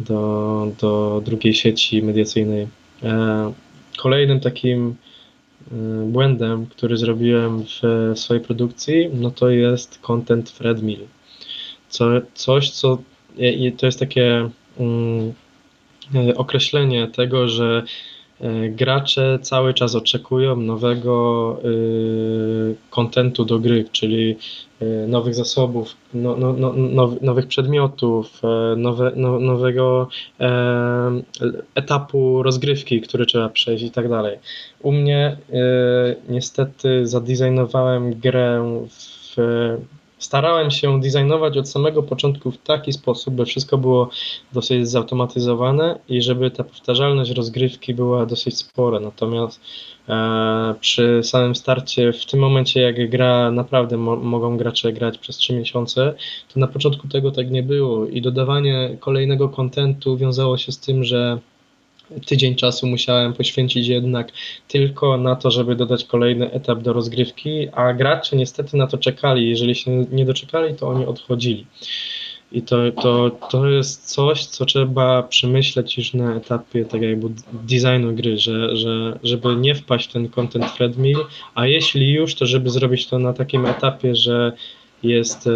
[0.00, 2.68] do, do drugiej sieci mediacyjnej.
[3.02, 3.52] E,
[3.96, 4.94] kolejnym takim
[6.06, 11.00] błędem, który zrobiłem w swojej produkcji, no to jest content Fredmill.
[11.88, 12.98] Co, coś, co
[13.78, 15.32] to jest takie um,
[16.36, 17.82] określenie tego, że
[18.40, 24.36] E, gracze cały czas oczekują nowego y, kontentu do gry, czyli
[25.08, 30.08] nowych zasobów, no, no, no, nowych przedmiotów, e, nowe, no, nowego
[30.40, 31.22] e,
[31.74, 34.38] etapu rozgrywki, który trzeba przejść i tak dalej.
[34.82, 35.36] U mnie
[36.28, 39.36] niestety zadesignowałem grę w
[40.18, 44.10] starałem się designować od samego początku w taki sposób, by wszystko było
[44.52, 49.00] dosyć zautomatyzowane i żeby ta powtarzalność rozgrywki była dosyć spora.
[49.00, 49.60] Natomiast
[50.08, 55.36] e, przy samym starcie, w tym momencie, jak gra naprawdę mo mogą gracze grać przez
[55.36, 56.14] 3 miesiące,
[56.54, 61.04] to na początku tego tak nie było i dodawanie kolejnego kontentu wiązało się z tym,
[61.04, 61.38] że
[62.26, 64.32] tydzień czasu musiałem poświęcić jednak
[64.68, 69.48] tylko na to, żeby dodać kolejny etap do rozgrywki, a gracze niestety na to czekali.
[69.50, 71.66] Jeżeli się nie doczekali, to oni odchodzili.
[72.52, 78.14] I to, to, to jest coś, co trzeba przemyśleć już na etapie tak jakby designu
[78.14, 81.18] gry, że, że żeby nie wpaść w ten content treadmill,
[81.54, 84.52] a jeśli już, to żeby zrobić to na takim etapie, że
[85.02, 85.50] jest, e,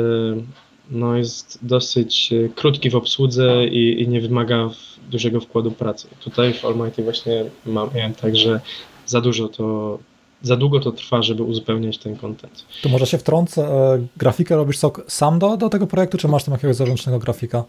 [0.90, 4.70] no jest dosyć e, krótki w obsłudze i, i nie wymaga
[5.10, 6.08] dużego wkładu pracy.
[6.20, 8.60] Tutaj w Almighty właśnie mam, miałem tak, że
[9.06, 9.98] za dużo to,
[10.42, 12.64] za długo to trwa, żeby uzupełniać ten content.
[12.82, 16.52] To może się wtrącę, e, grafikę robisz sam do, do tego projektu, czy masz tam
[16.52, 17.64] jakiegoś zaręcznego grafika?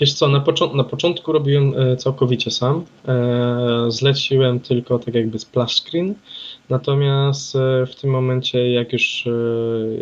[0.00, 2.84] Wiesz co, na, począ na początku robiłem e, całkowicie sam.
[3.08, 6.14] E, zleciłem tylko tak jakby splash screen,
[6.70, 9.28] natomiast e, w tym momencie jak już,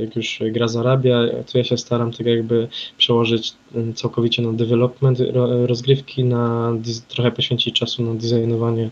[0.00, 1.18] jak już gra zarabia,
[1.52, 3.52] to ja się staram tak jakby przełożyć
[3.94, 5.18] całkowicie na development
[5.66, 6.72] rozgrywki, na
[7.08, 8.90] trochę poświęcić czasu na designowanie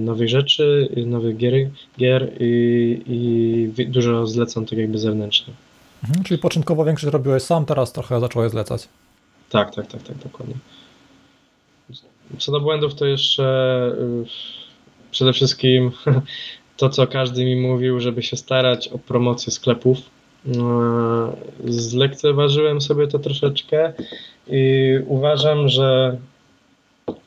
[0.00, 3.02] nowych rzeczy, nowych gier, gier i,
[3.78, 5.54] i dużo zlecam tak jakby zewnętrznie.
[6.04, 8.88] Mhm, czyli początkowo większość robiłeś sam, teraz trochę zacząłeś zlecać.
[9.50, 10.54] Tak, tak, tak, tak, dokładnie.
[12.38, 13.44] Co do błędów, to jeszcze
[13.98, 14.24] y,
[15.10, 15.90] przede wszystkim
[16.76, 19.98] to, co każdy mi mówił, żeby się starać o promocję sklepów.
[21.64, 23.92] Zlekceważyłem sobie to troszeczkę
[24.48, 26.16] i uważam, że,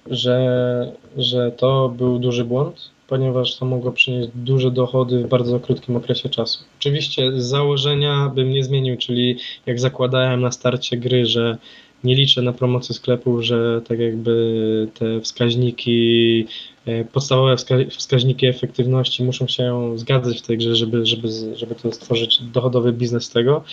[0.10, 5.96] że, że to był duży błąd, ponieważ to mogło przynieść duże dochody w bardzo krótkim
[5.96, 6.64] okresie czasu.
[6.80, 11.58] Oczywiście z założenia bym nie zmienił, czyli jak zakładałem na starcie gry, że
[12.04, 16.48] nie liczę na promocję sklepów, że tak jakby te wskaźniki,
[16.86, 17.56] e, podstawowe
[17.90, 23.26] wskaźniki efektywności muszą się zgadzać w tej grze, żeby, żeby, żeby to stworzyć dochodowy biznes
[23.26, 23.64] z tego.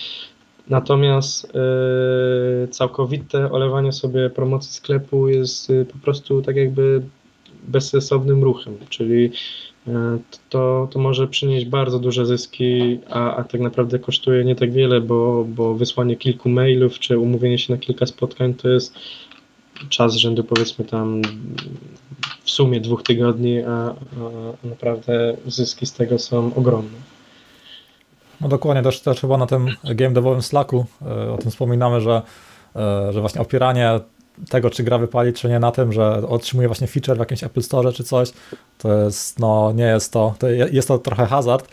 [0.68, 7.02] Natomiast yy, całkowite olewanie sobie promocji sklepu jest yy, po prostu tak jakby
[7.68, 9.75] bezsensownym ruchem, czyli E,
[10.50, 15.00] to, to może przynieść bardzo duże zyski, a, a tak naprawdę kosztuje nie tak wiele,
[15.00, 18.94] bo, bo wysłanie kilku mailów czy umówienie się na kilka spotkań to jest
[19.88, 21.22] czas rzędu powiedzmy tam
[22.44, 23.94] w sumie dwóch tygodni, a, a
[24.66, 26.98] naprawdę zyski z tego są ogromne.
[28.40, 32.22] No dokładnie, też, też chyba na tym game devowym Slacku e, o tym wspominamy, że,
[32.76, 34.00] e, że właśnie opieranie
[34.48, 37.62] tego, czy gra wypali, czy nie na tym, że otrzymuje właśnie feature w jakimś Apple
[37.62, 38.32] Store czy coś,
[38.78, 41.68] to jest, no nie jest to, to jest to trochę hazard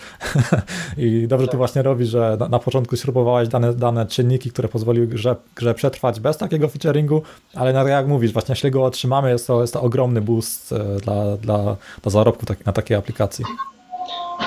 [0.98, 1.52] i dobrze tak.
[1.52, 5.74] ty właśnie robisz, że na, na, początku śrubowałeś dane, dane czynniki, które pozwoliły grze, grze
[5.74, 7.22] przetrwać bez takiego featuringu,
[7.54, 11.00] ale no, jak mówisz, właśnie jeśli go otrzymamy, jest to, jest to ogromny boost e,
[11.00, 13.46] dla, dla, dla zarobku tak, na takiej aplikacji.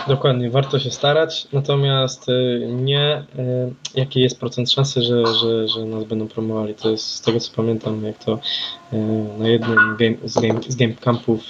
[0.08, 5.84] Dokładnie, warto się starać, natomiast y, nie y, jaki jest procent szansy, że, że, że
[5.84, 6.74] nas będą promowali.
[6.74, 8.38] To jest z tego co pamiętam, jak to
[8.92, 8.96] y,
[9.38, 11.40] na jednym game, z, game, z game campów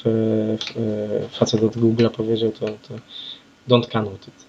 [1.31, 2.95] facet od Google'a powiedział, to, to
[3.69, 4.47] don't count it.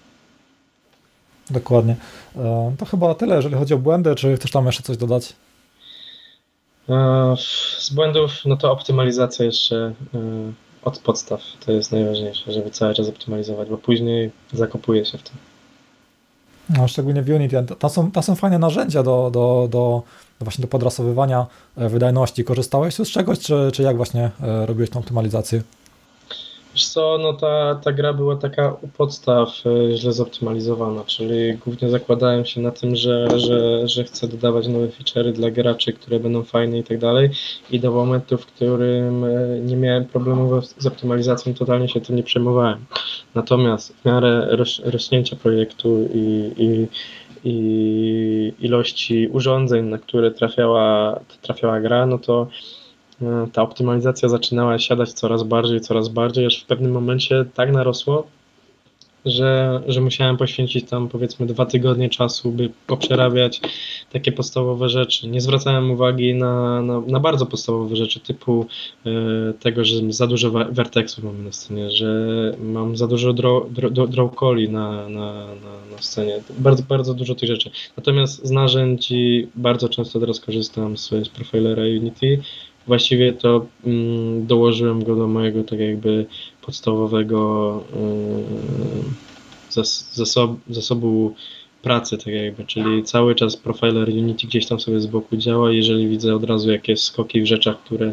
[1.50, 1.96] Dokładnie.
[2.36, 5.32] E, to chyba tyle, jeżeli chodzi o błędy, czy chcesz tam jeszcze coś dodać?
[6.88, 7.34] E,
[7.78, 9.92] z błędów, no to optymalizacja jeszcze
[10.84, 11.40] od podstaw.
[11.66, 15.36] To jest najważniejsze, żeby cały czas optymalizować, bo później zakopuje się w tym.
[16.76, 17.64] No, szczególnie w Unity.
[17.78, 20.02] Tam są, są fajne narzędzia do, do, do,
[20.40, 22.44] właśnie do podrasowywania e, wydajności.
[22.44, 25.62] Korzystałeś z czegoś, czy, czy jak właśnie e, robiłeś tą optymalizację?
[26.74, 31.88] Wiesz co, no ta, ta gra była taka u podstaw e, źle zoptymalizowana, czyli głównie
[31.90, 36.42] zakładałem się na tym, że, że, że chcę dodawać nowe feature'y dla graczy, które będą
[36.42, 37.30] fajne i tak dalej
[37.70, 42.22] i do momentu, w którym e, nie miałem problemów z optymalizacją, totalnie się tym nie
[42.22, 42.84] przejmowałem.
[43.34, 46.86] Natomiast w miarę roś, rośnięcia projektu i, i
[47.44, 52.48] i ilości urządzeń, na które trafiała, trafiała gra, no to
[53.52, 58.26] ta optymalizacja zaczynała siadać coraz bardziej, coraz bardziej, aż w pewnym momencie tak narosło,
[59.24, 63.60] że, że musiałem poświęcić tam powiedzmy dwa tygodnie czasu, by poprzerabiać
[64.12, 65.28] takie podstawowe rzeczy.
[65.28, 68.66] Nie zwracałem uwagi na, na, na bardzo podstawowe rzeczy, typu
[69.06, 69.10] y,
[69.60, 73.32] tego, że za dużo werteksów mamy na scenie, że mam za dużo
[74.08, 76.40] draw, coli na, na, na, na scenie.
[76.58, 77.70] Bardzo, bardzo dużo tych rzeczy.
[77.96, 82.42] Natomiast z narzędzi bardzo często teraz korzystam z, z Profilera Unity
[82.88, 86.26] właściwie to mm, dołożyłem go do mojego tak jakby
[86.62, 87.82] podstawowego
[89.70, 91.34] y, zas, zasob, zasobu
[91.82, 95.72] pracy, tak jakby, czyli cały czas profiler Unity gdzieś tam sobie z boku działa.
[95.72, 98.12] Jeżeli widzę od razu jakieś skoki w rzeczach, które,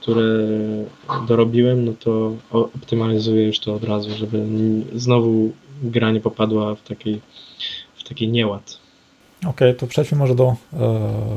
[0.00, 0.46] które
[1.28, 4.46] dorobiłem, no to optymalizuję już to od razu, żeby
[4.94, 7.20] znowu gra nie popadła w taki,
[7.94, 8.83] w taki nieład.
[9.48, 10.56] OK, to przejdźmy może do e,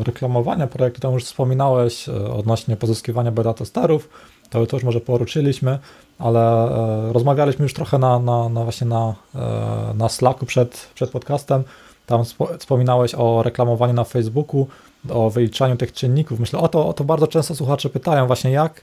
[0.03, 1.01] reklamowania projektu.
[1.01, 4.09] Tam już wspominałeś e, odnośnie pozyskiwania beta testerów.
[4.49, 5.79] To, już może poruszyliśmy,
[6.19, 11.09] ale e, rozmawialiśmy już trochę na, na, na właśnie na, e, na Slacku przed, przed
[11.09, 11.63] podcastem.
[12.05, 12.23] Tam
[12.59, 14.67] wspominałeś o reklamowaniu na Facebooku,
[15.09, 16.39] o wyliczaniu tych czynników.
[16.39, 18.81] Myślę, o to, o to bardzo często słuchacze pytają właśnie, jak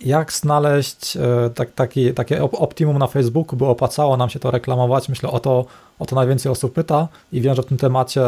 [0.00, 5.08] jak znaleźć e, tak, taki, takie optimum na Facebooku, by opłacało nam się to reklamować.
[5.08, 5.64] Myślę, o to,
[5.98, 8.20] o to najwięcej osób pyta i wiem, że w tym temacie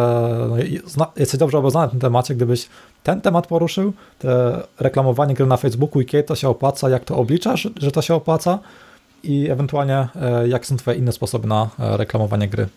[0.96, 2.34] no, jesteś dobrze obeznany w tym temacie.
[2.34, 2.68] Gdybyś
[3.02, 7.16] ten temat poruszył, te reklamowanie gry na Facebooku i kiedy to się opłaca, jak to
[7.16, 8.58] obliczasz, że to się opłaca
[9.22, 12.68] i ewentualnie e, jakie są Twoje inne sposoby na e, reklamowanie gry.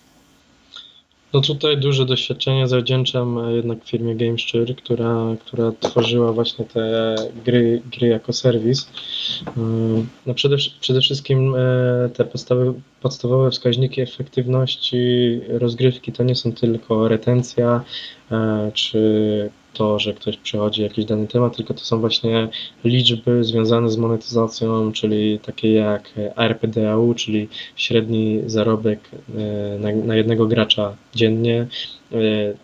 [1.33, 7.15] No tutaj duże doświadczenie zawdzięczam e, jednak firmie GameSture, która, która tworzyła właśnie te
[7.45, 8.89] gry, gry jako serwis.
[9.47, 9.51] E,
[10.25, 17.07] no przede, przede wszystkim e, te podstawy, podstawowe wskaźniki efektywności rozgrywki to nie są tylko
[17.07, 17.81] retencja
[18.73, 19.49] czy
[19.79, 22.47] to, że ktoś przechodzi jakiś dany temat, tylko to są właśnie
[22.83, 30.45] liczby związane z monetyzacją, czyli takie jak ARPDAU, czyli średni zarobek e, na, na jednego
[30.45, 31.67] gracza dziennie,
[32.11, 32.17] e,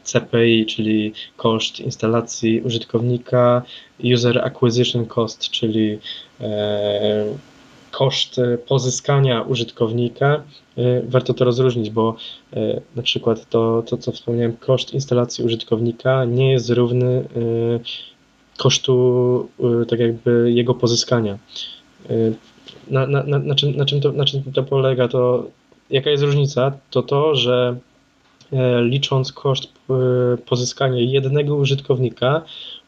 [0.04, 3.62] CPI, czyli koszt instalacji użytkownika,
[4.14, 6.00] User Acquisition Cost, czyli
[6.42, 7.55] e,
[7.98, 10.44] koszt pozyskania użytkownika.
[11.04, 12.16] Warto to rozróżnić, bo
[12.96, 17.28] na przykład to, to co wspomniałem, koszt instalacji użytkownika nie jest równy
[18.58, 19.50] kosztu
[19.90, 21.38] tak jakby jego pozyskania.
[22.88, 25.08] Na, na, na, na, czym, na, czym to, na czym to polega?
[25.08, 25.48] To
[25.90, 26.72] jaka jest różnica?
[26.90, 27.76] To to, że
[28.54, 29.94] E, licząc koszt e,
[30.38, 32.42] pozyskania jednego użytkownika,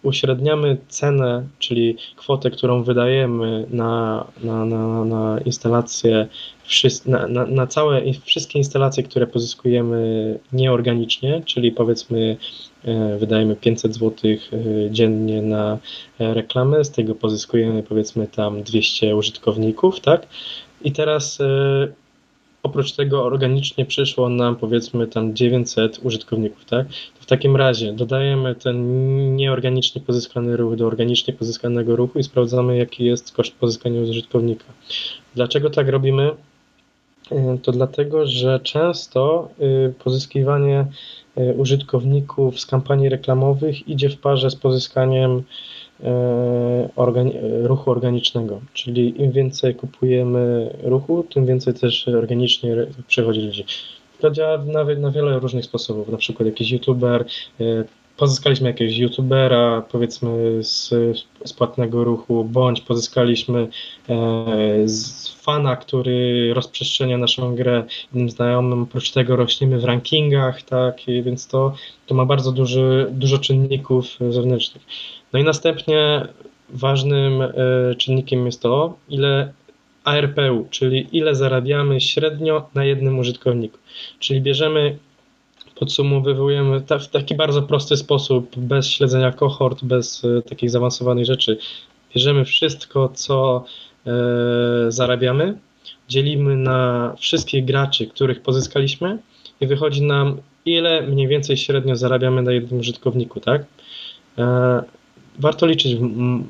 [0.07, 6.27] uśredniamy cenę, czyli kwotę, którą wydajemy na, na, na, na instalacje,
[7.05, 12.37] na, na, na całe, wszystkie instalacje, które pozyskujemy nieorganicznie, czyli powiedzmy
[12.85, 14.11] e, wydajemy 500 zł
[14.89, 15.77] dziennie na
[16.19, 20.27] reklamę, z tego pozyskujemy powiedzmy tam 200 użytkowników, tak?
[20.81, 21.39] I teraz
[22.63, 26.87] oprócz tego organicznie przyszło nam powiedzmy tam 900 użytkowników, tak?
[26.87, 32.77] To w takim razie dodajemy ten nieorganicznie pozyskany ruch do organicznie pozyskanego ruchu i sprawdzamy
[32.77, 34.65] jaki jest koszt pozyskania użytkownika.
[35.35, 36.31] Dlaczego tak robimy?
[37.31, 40.85] Y, to dlatego, że często y, pozyskiwanie
[41.37, 45.43] y, użytkowników z kampanii reklamowych idzie w parze z pozyskaniem
[46.95, 47.33] organi
[47.63, 52.75] ruchu organicznego, czyli im więcej kupujemy ruchu, tym więcej też organicznie
[53.07, 53.65] przychodzi ludzi.
[54.19, 57.25] To działa na, na wiele różnych sposobów, na przykład jakiś youtuber,
[57.61, 57.83] e,
[58.17, 60.89] pozyskaliśmy jakiegoś youtubera, powiedzmy z,
[61.45, 63.67] z płatnego ruchu, bądź pozyskaliśmy
[64.09, 67.83] e, z fana, który rozprzestrzenia naszą grę
[68.13, 71.73] innym znajomym, oprócz tego rośniemy w rankingach, tak, I więc to,
[72.05, 74.83] to ma bardzo duży, dużo czynników zewnętrznych.
[75.33, 76.27] No i następnie
[76.69, 77.51] ważnym e,
[77.97, 79.53] czynnikiem jest to, ile
[80.03, 83.77] ARPU, czyli ile zarabiamy średnio na jednym użytkowniku.
[84.19, 84.97] Czyli bierzemy,
[85.75, 91.57] podsumowujemy w taki bardzo prosty sposób, bez śledzenia kohort, bez e, takich zaawansowanych rzeczy.
[92.15, 93.65] Bierzemy wszystko, co
[94.05, 94.11] e,
[94.91, 95.57] zarabiamy,
[96.07, 99.17] dzielimy na wszystkich graczy, których pozyskaliśmy
[99.61, 103.65] i wychodzi nam, ile mniej więcej średnio zarabiamy na jednym użytkowniku, tak?
[105.39, 105.97] Warto liczyć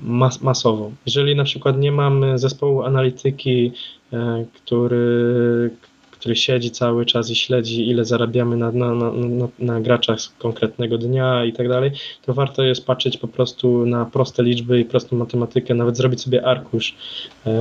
[0.04, 0.92] mas masowo.
[1.06, 3.72] Jeżeli na przykład nie mamy zespołu analityki,
[4.14, 5.70] e, który,
[6.12, 10.98] który siedzi cały czas i śledzi, ile zarabiamy na, na, na, na, graczach z konkretnego
[10.98, 11.92] dnia i tak dalej,
[12.26, 16.46] to warto jest patrzeć po prostu na proste liczby i prostą matematykę, nawet zrobić sobie
[16.46, 16.96] arkusz
[17.46, 17.52] e,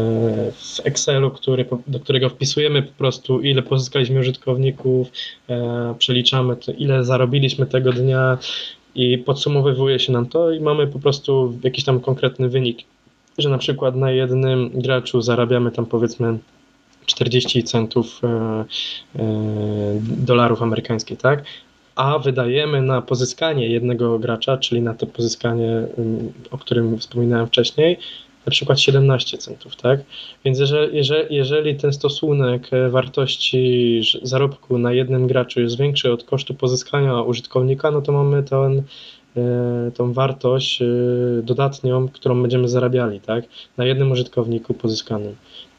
[0.52, 5.08] w Excelu, który, do którego wpisujemy po prostu, ile pozyskaliśmy użytkowników,
[5.48, 8.38] e, przeliczamy to, ile zarobiliśmy tego dnia,
[8.96, 12.78] i podsumowywuje się nam to i mamy po prostu jakiś tam konkretny wynik,
[13.38, 16.38] że na przykład na jednym graczu zarabiamy tam powiedzmy
[17.06, 18.64] 40 centów e, e,
[20.00, 21.44] dolarów amerykańskich, tak?
[21.94, 25.86] A wydajemy na pozyskanie jednego gracza, czyli na to pozyskanie,
[26.50, 27.98] o którym wspominałem wcześniej,
[28.46, 30.00] na przykład 17 centów, tak?
[30.44, 30.96] Więc jeżeli,
[31.30, 37.90] jeżeli, ten stosunek e, wartości zarobku na jednym graczu jest większy od kosztu pozyskania użytkownika,
[37.90, 38.82] no to mamy ten,
[39.36, 40.86] e, tą wartość e,
[41.42, 43.44] dodatnią, którą będziemy zarabiali, tak?
[43.76, 45.36] Na jednym użytkowniku pozyskanym.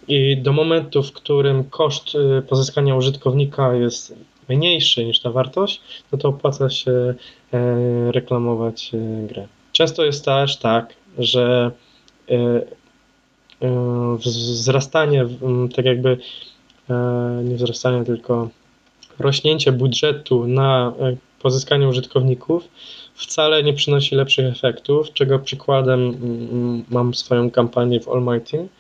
[0.08, 2.14] I do momentu, w którym koszt
[2.50, 4.16] pozyskania użytkownika jest
[4.50, 7.14] mniejszy niż ta wartość, no to opłaca się
[8.12, 8.92] reklamować
[9.28, 9.48] grę.
[9.72, 11.72] Często jest też tak, że
[14.18, 15.26] wzrastanie,
[15.76, 16.18] tak jakby
[16.90, 18.50] e, nie wzrastanie, tylko
[19.20, 20.94] rośnięcie budżetu na
[21.42, 22.68] pozyskanie użytkowników
[23.16, 26.18] wcale nie przynosi lepszych efektów, czego przykładem
[26.90, 28.77] mam swoją kampanię w Almighty, E,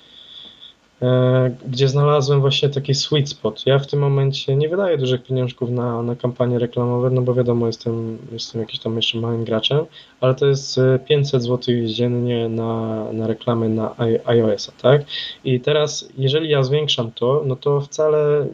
[1.67, 3.65] gdzie znalazłem właśnie taki sweet spot.
[3.65, 7.67] Ja w tym momencie nie wydaję dużych pieniążków na, na kampanie reklamowe, no bo wiadomo,
[7.67, 9.85] jestem, jestem jakiś tam jeszcze małym graczem,
[10.21, 13.95] ale to jest 500 zł dziennie na, na reklamy na
[14.25, 15.01] iOS-a, tak?
[15.43, 18.47] I teraz, jeżeli ja zwiększam to, no to wcale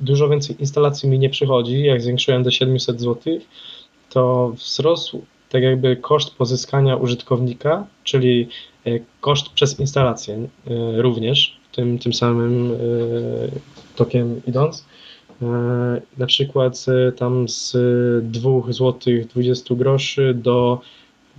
[0.00, 1.82] dużo więcej instalacji mi nie przychodzi.
[1.82, 3.38] Jak zwiększyłem do 700 zł,
[4.10, 8.48] to wzrosł tak jakby koszt pozyskania użytkownika, czyli
[8.86, 12.76] e, koszt przez instalację e, również tym, tym samym e,
[13.96, 14.84] tokiem idąc.
[15.42, 15.46] E,
[16.18, 17.76] na przykład e, tam z
[18.22, 18.94] 2 zł
[19.34, 20.80] 20 groszy do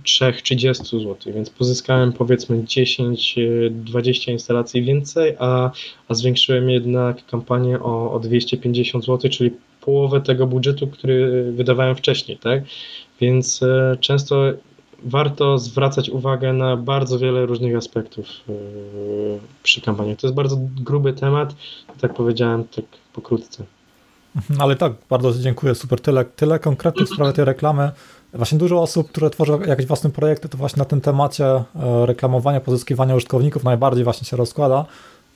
[0.04, 5.70] 3,30 zł, więc pozyskałem powiedzmy 10-20 instalacji więcej, a,
[6.08, 12.38] a zwiększyłem jednak kampanię o, o 250 zł, czyli połowę tego budżetu, który wydawałem wcześniej,
[12.38, 12.62] tak?
[13.20, 13.60] Więc
[14.00, 14.52] często
[15.04, 18.52] warto zwracać uwagę na bardzo wiele różnych aspektów e,
[19.62, 20.16] przy kampanii.
[20.16, 21.54] To jest bardzo gruby temat,
[22.00, 23.64] tak powiedziałem tak pokrótce.
[24.36, 27.90] Mhm, ale tak, bardzo dziękuję, super, tyle, tyle konkretnych w sprawie tej reklamy.
[28.34, 31.64] Właśnie dużo osób, które tworzą jakieś własne projekty, to właśnie na tym temacie e,
[32.06, 34.84] reklamowania, pozyskiwania użytkowników najbardziej właśnie się rozkłada.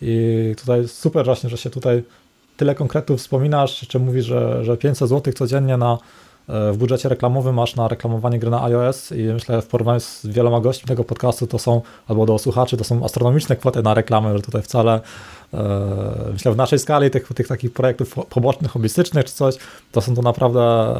[0.03, 2.03] I tutaj super właśnie, że się tutaj
[2.57, 5.99] tyle konkretów wspominasz, czy mówisz, że, że 500 zł codziennie na,
[6.49, 10.61] w budżecie reklamowym masz na reklamowanie gry na iOS i myślę w porównaniu z wieloma
[10.61, 14.43] gośćmi tego podcastu to są, albo do słuchaczy, to są astronomiczne kwoty na reklamę, że
[14.43, 15.01] tutaj wcale
[15.55, 15.59] e,
[16.33, 19.55] myślę w naszej skali tych, tych takich projektów pobocznych, hobbystycznych czy coś,
[19.93, 20.95] to są to naprawdę,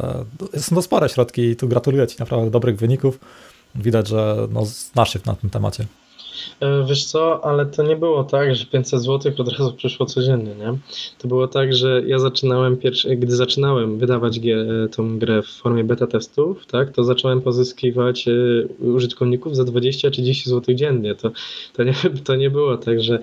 [0.57, 3.19] są to spore środki i tu gratuluję Ci naprawdę dobrych wyników.
[3.75, 5.85] Widać, że no, znasz się na tym temacie.
[6.59, 10.55] E, wiesz co, ale to nie było tak, że 500 zł od razu przyszło codziennie,
[10.55, 10.77] nie?
[11.17, 14.41] To było tak, że ja zaczynałem pierwszy, gdy zaczynałem wydawać e,
[14.87, 18.31] tą grę w formie beta testów, tak, to zacząłem pozyskiwać e,
[18.83, 21.15] użytkowników za 20-30 zł dziennie.
[21.15, 21.31] To,
[21.73, 23.19] to, nie, to nie było tak, że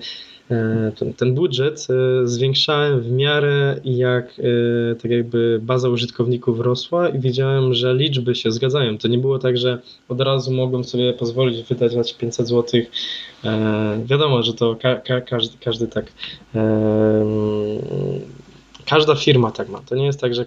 [0.95, 7.19] ten, ten budżet e, zwiększałem w miarę jak e, tak jakby baza użytkowników rosła i
[7.19, 8.97] widziałem, że liczby się zgadzają.
[8.97, 9.79] To nie było tak, że
[10.09, 12.81] od razu mogłem sobie pozwolić wydać 500 zł.
[14.05, 16.05] Wiadomo, że to ka ka każdy, każdy tak
[18.87, 19.79] każda firma tak ma.
[19.89, 20.45] To nie jest tak, że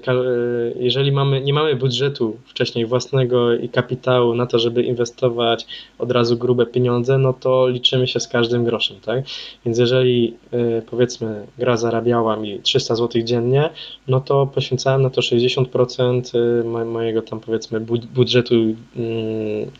[0.76, 5.66] jeżeli mamy, nie mamy budżetu wcześniej własnego i kapitału na to, żeby inwestować
[5.98, 9.24] od razu grube pieniądze, no to liczymy się z każdym groszem, tak?
[9.64, 13.70] Więc jeżeli y, powiedzmy gra zarabiała mi 300 zł dziennie,
[14.08, 17.80] no to poświęcałem na to 60% y, mojego tam powiedzmy
[18.14, 19.70] budżetu mm,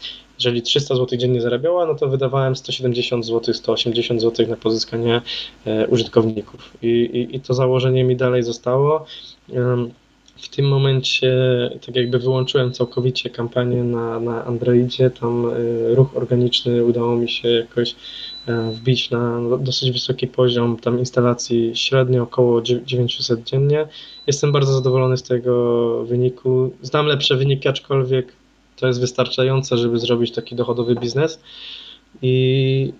[0.40, 5.22] jeżeli 300 zł dziennie zarabiała, no to wydawałem 170 zł, 180 zł na pozyskanie
[5.66, 6.72] e, użytkowników.
[6.82, 9.06] I, i, i to założenie mi dalej zostało.
[10.36, 11.32] W tym momencie
[11.86, 17.48] tak jakby wyłączyłem całkowicie kampanię na, na Androidzie, tam e, ruch organiczny udało mi się
[17.48, 17.94] jakoś
[18.46, 23.86] e, wbić na dosyć wysoki poziom tam instalacji, średnio około 900 dziennie.
[24.26, 26.72] Jestem bardzo zadowolony z tego wyniku.
[26.82, 28.39] Znam lepsze wyniki, aczkolwiek
[28.80, 31.40] to jest wystarczające, żeby zrobić taki dochodowy biznes.
[32.22, 32.92] I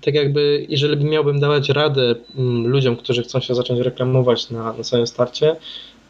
[0.00, 4.84] tak jakby, jeżeli miałbym dawać radę mm, ludziom, którzy chcą się zacząć reklamować na, na
[4.84, 5.56] samym starcie,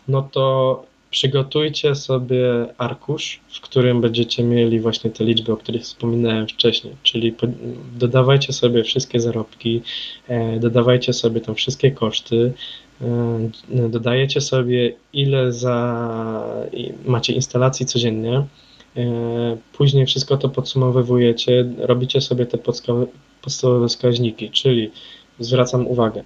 [0.09, 6.49] no to przygotujcie sobie arkusz, w którym będziecie mieli właśnie te liczby, o których wspominałem
[6.49, 7.35] wcześniej, czyli
[7.99, 9.83] dodawajcie sobie wszystkie zarobki,
[10.29, 12.53] e, dodawajcie sobie tam wszystkie koszty,
[13.01, 16.45] e, dodajecie sobie ile za
[17.07, 18.47] macie instalacji codziennie,
[19.73, 22.59] później wszystko to podsumowujecie, robicie sobie te
[23.43, 24.91] podstawowe wskaźniki, czyli
[25.39, 26.25] zwracam uwagę,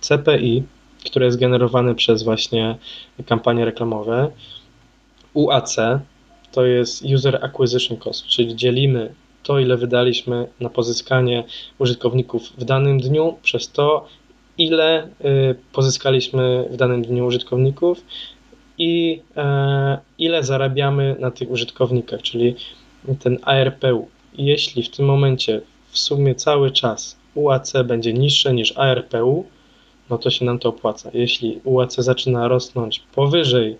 [0.00, 0.62] CPI,
[1.04, 2.76] które jest generowane przez właśnie
[3.26, 4.30] kampanie reklamowe,
[5.34, 5.76] UAC
[6.52, 11.44] to jest User Acquisition Cost, czyli dzielimy to, ile wydaliśmy na pozyskanie
[11.78, 14.08] użytkowników w danym dniu przez to,
[14.58, 15.08] ile y,
[15.72, 18.04] pozyskaliśmy w danym dniu użytkowników
[18.78, 22.56] i e, ile zarabiamy na tych użytkownikach, czyli
[23.20, 24.08] ten ARPU.
[24.34, 25.60] Jeśli w tym momencie
[25.90, 29.44] w sumie cały czas UAC będzie niższe niż ARPU,
[30.10, 31.10] no to się nam to opłaca.
[31.14, 33.76] Jeśli UAC zaczyna rosnąć powyżej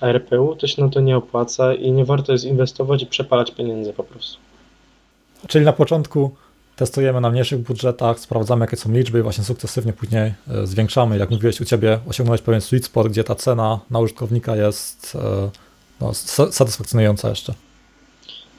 [0.00, 3.92] ARPU, to się nam to nie opłaca i nie warto jest inwestować i przepalać pieniędzy
[3.92, 4.38] po prostu.
[5.48, 6.30] Czyli na początku
[6.78, 11.18] testujemy na mniejszych budżetach, sprawdzamy jakie są liczby i właśnie sukcesywnie później e, zwiększamy.
[11.18, 15.50] Jak mówiłeś u Ciebie, osiągnąłeś pewien sweet spot, gdzie ta cena na użytkownika jest e,
[16.00, 16.14] no,
[16.50, 17.54] satysfakcjonująca jeszcze.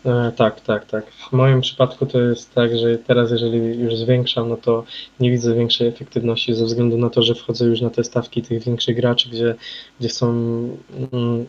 [0.06, 1.12] E, tak, tak, tak.
[1.12, 4.84] W moim przypadku to jest tak, że teraz jeżeli już zwiększam, no to
[5.20, 8.64] nie widzę większej efektywności ze względu na to, że wchodzę już na te stawki tych
[8.64, 9.56] większych graczy, gdzie,
[10.00, 10.30] gdzie są
[11.12, 11.46] mm,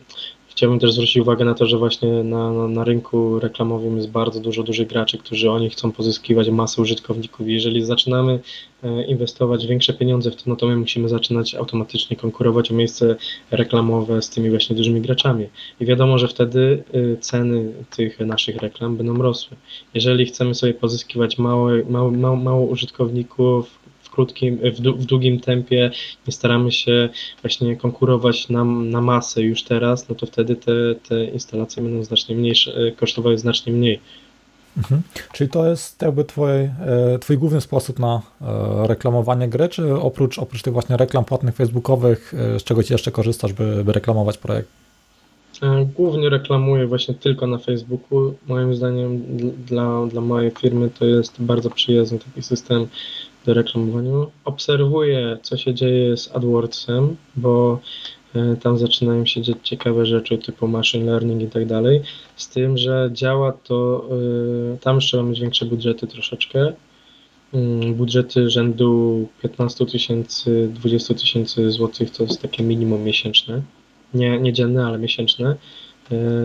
[0.51, 4.39] Chciałbym też zwrócić uwagę na to, że właśnie na, na, na, rynku reklamowym jest bardzo
[4.39, 8.39] dużo dużych graczy, którzy oni chcą pozyskiwać masę użytkowników i jeżeli zaczynamy
[8.83, 13.15] e, inwestować większe pieniądze w to, no to my musimy zaczynać automatycznie konkurować o miejsce
[13.51, 15.47] reklamowe z tymi właśnie dużymi graczami.
[15.79, 19.57] I wiadomo, że wtedy e, ceny tych naszych reklam będą rosły.
[19.93, 23.80] Jeżeli chcemy sobie pozyskiwać małe, mało, mało, mało użytkowników,
[24.11, 25.91] krótkim, w, w długim tempie,
[26.27, 27.09] nie staramy się
[27.41, 30.71] właśnie konkurować na, na masę już teraz, no to wtedy te,
[31.09, 33.99] te instalacje będą znacznie mniejsze, e, kosztowały znacznie mniej.
[34.77, 35.01] Mhm.
[35.33, 36.71] Czyli to jest jakby twój, e,
[37.21, 42.33] twój główny sposób na e, reklamowanie gry, czy oprócz, oprócz tych właśnie reklam płatnych facebookowych,
[42.59, 44.69] z czego ci jeszcze korzystasz, by, by reklamować projekt?
[45.95, 48.33] Głównie reklamuję właśnie tylko na Facebooku.
[48.47, 49.21] Moim zdaniem
[49.65, 52.87] dla, dla mojej firmy to jest bardzo przyjazny taki system
[53.45, 54.31] do reklamowaniu.
[54.45, 57.79] Obserwuję, co się dzieje z AdWordsem, bo
[58.35, 62.01] e, tam zaczynają się dziać ciekawe rzeczy typu machine learning i tak dalej.
[62.35, 64.09] Z tym, że działa to,
[64.73, 66.73] e, tam trzeba mieć większe budżety troszeczkę.
[67.53, 73.61] Mm, budżety rzędu 15 tysięcy, 20 tysięcy złotych to jest takie minimum miesięczne.
[74.13, 75.55] Nie, nie dzienne, ale miesięczne.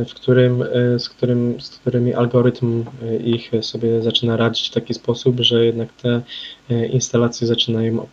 [0.08, 0.64] W którym,
[0.98, 2.84] z, którym, z którymi algorytm
[3.24, 6.22] ich sobie zaczyna radzić w taki sposób, że jednak te
[6.92, 8.06] instalacje zaczynają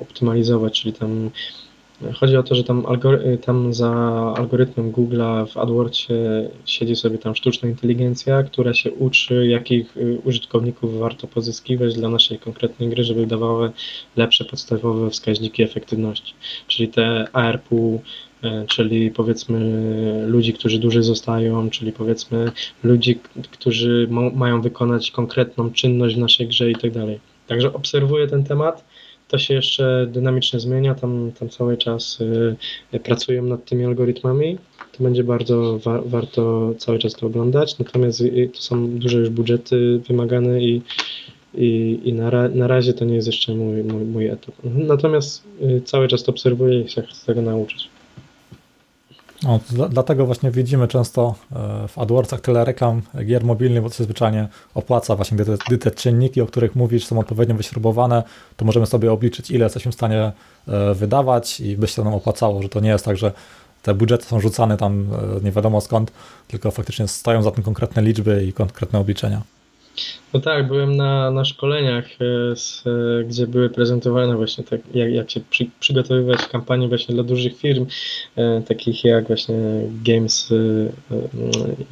[0.00, 1.30] optymalizować, czyli tam
[2.14, 2.86] Chodzi o to, że tam,
[3.44, 3.90] tam za
[4.36, 6.12] algorytmem Google'a w AdWordsie
[6.64, 9.94] siedzi sobie tam sztuczna inteligencja, która się uczy, jakich
[10.24, 13.70] użytkowników warto pozyskiwać dla naszej konkretnej gry, żeby dawały
[14.16, 16.34] lepsze podstawowe wskaźniki efektywności.
[16.66, 18.00] Czyli te ARPU,
[18.66, 19.58] czyli powiedzmy
[20.26, 22.52] ludzi, którzy dłużej zostają, czyli powiedzmy
[22.84, 23.18] ludzi,
[23.50, 27.20] którzy mają wykonać konkretną czynność w naszej grze i tak dalej.
[27.46, 28.84] Także obserwuję ten temat
[29.28, 32.20] to się jeszcze dynamicznie zmienia, tam, tam cały czas
[32.94, 34.58] y, pracują nad tymi algorytmami.
[34.92, 37.78] To będzie bardzo wa warto cały czas to oglądać.
[37.78, 40.82] Natomiast y, to są duże już budżety wymagane i,
[41.54, 44.54] i, i na, ra na razie to nie jest jeszcze mój, mój, mój etap.
[44.64, 45.44] Natomiast
[45.84, 47.88] cały czas to obserwuję i się chcę tego nauczyć.
[49.42, 49.60] No,
[49.90, 54.48] dlatego właśnie widzimy często e, w AdWordsach tyle reklam gier mobilnych, bo to się zwyczajnie
[54.74, 58.22] opłaca właśnie, gdy te, gdy te czynniki, o których mówisz, są odpowiednio wyśrubowane,
[58.56, 60.32] to możemy sobie obliczyć, ile jesteśmy w stanie
[60.68, 63.32] e, wydawać i by się to nam opłacało, że to nie jest tak, że
[63.82, 65.06] te budżety są rzucane tam
[65.38, 66.12] e, nie wiadomo skąd,
[66.48, 69.42] tylko faktycznie stoją za tym konkretne liczby i konkretne obliczenia.
[70.32, 75.12] No tak, byłem na, na szkoleniach, e, z, e, gdzie były prezentowane właśnie tak, jak,
[75.12, 77.86] jak się przy, przygotowywać kampanię właśnie dla dużych firm,
[78.36, 79.56] e, takich jak właśnie
[80.04, 80.52] Games,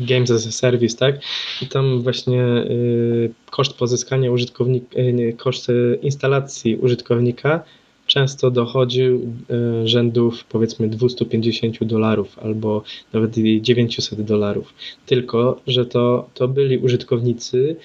[0.00, 1.20] Games as a Service, tak?
[1.62, 2.44] I tam właśnie
[3.50, 4.96] koszt pozyskania użytkownika,
[5.36, 5.68] koszt
[6.02, 7.64] instalacji użytkownika
[8.14, 9.32] często dochodził
[9.84, 14.74] rzędów powiedzmy 250 dolarów albo nawet 900 dolarów.
[15.06, 17.76] Tylko, że to, to byli użytkownicy,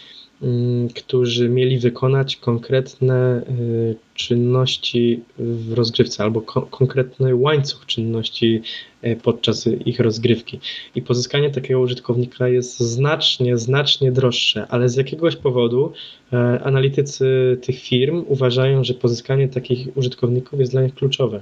[0.96, 8.62] którzy mieli wykonać konkretne y, czynności w rozgrywce albo ko konkretny łańcuch czynności
[9.04, 10.60] y, podczas ich rozgrywki.
[10.96, 15.94] I pozyskanie takiego użytkownika jest znacznie, znacznie droższe, ale z jakiegoś powodu
[16.34, 21.42] e, analitycy tych firm uważają, że pozyskanie takich użytkowników jest dla nich kluczowe.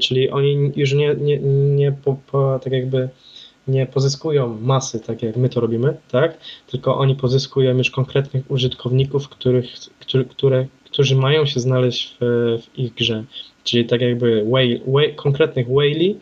[0.00, 1.38] Czyli oni już nie, nie,
[1.76, 3.08] nie po, po, tak jakby
[3.70, 6.38] nie pozyskują masy, tak jak my to robimy, tak?
[6.66, 9.66] Tylko oni pozyskują już konkretnych użytkowników, których,
[10.00, 12.24] który, które, którzy mają się znaleźć w,
[12.62, 13.24] w ich grze.
[13.64, 16.14] Czyli tak jakby whale, whale, konkretnych whale'i,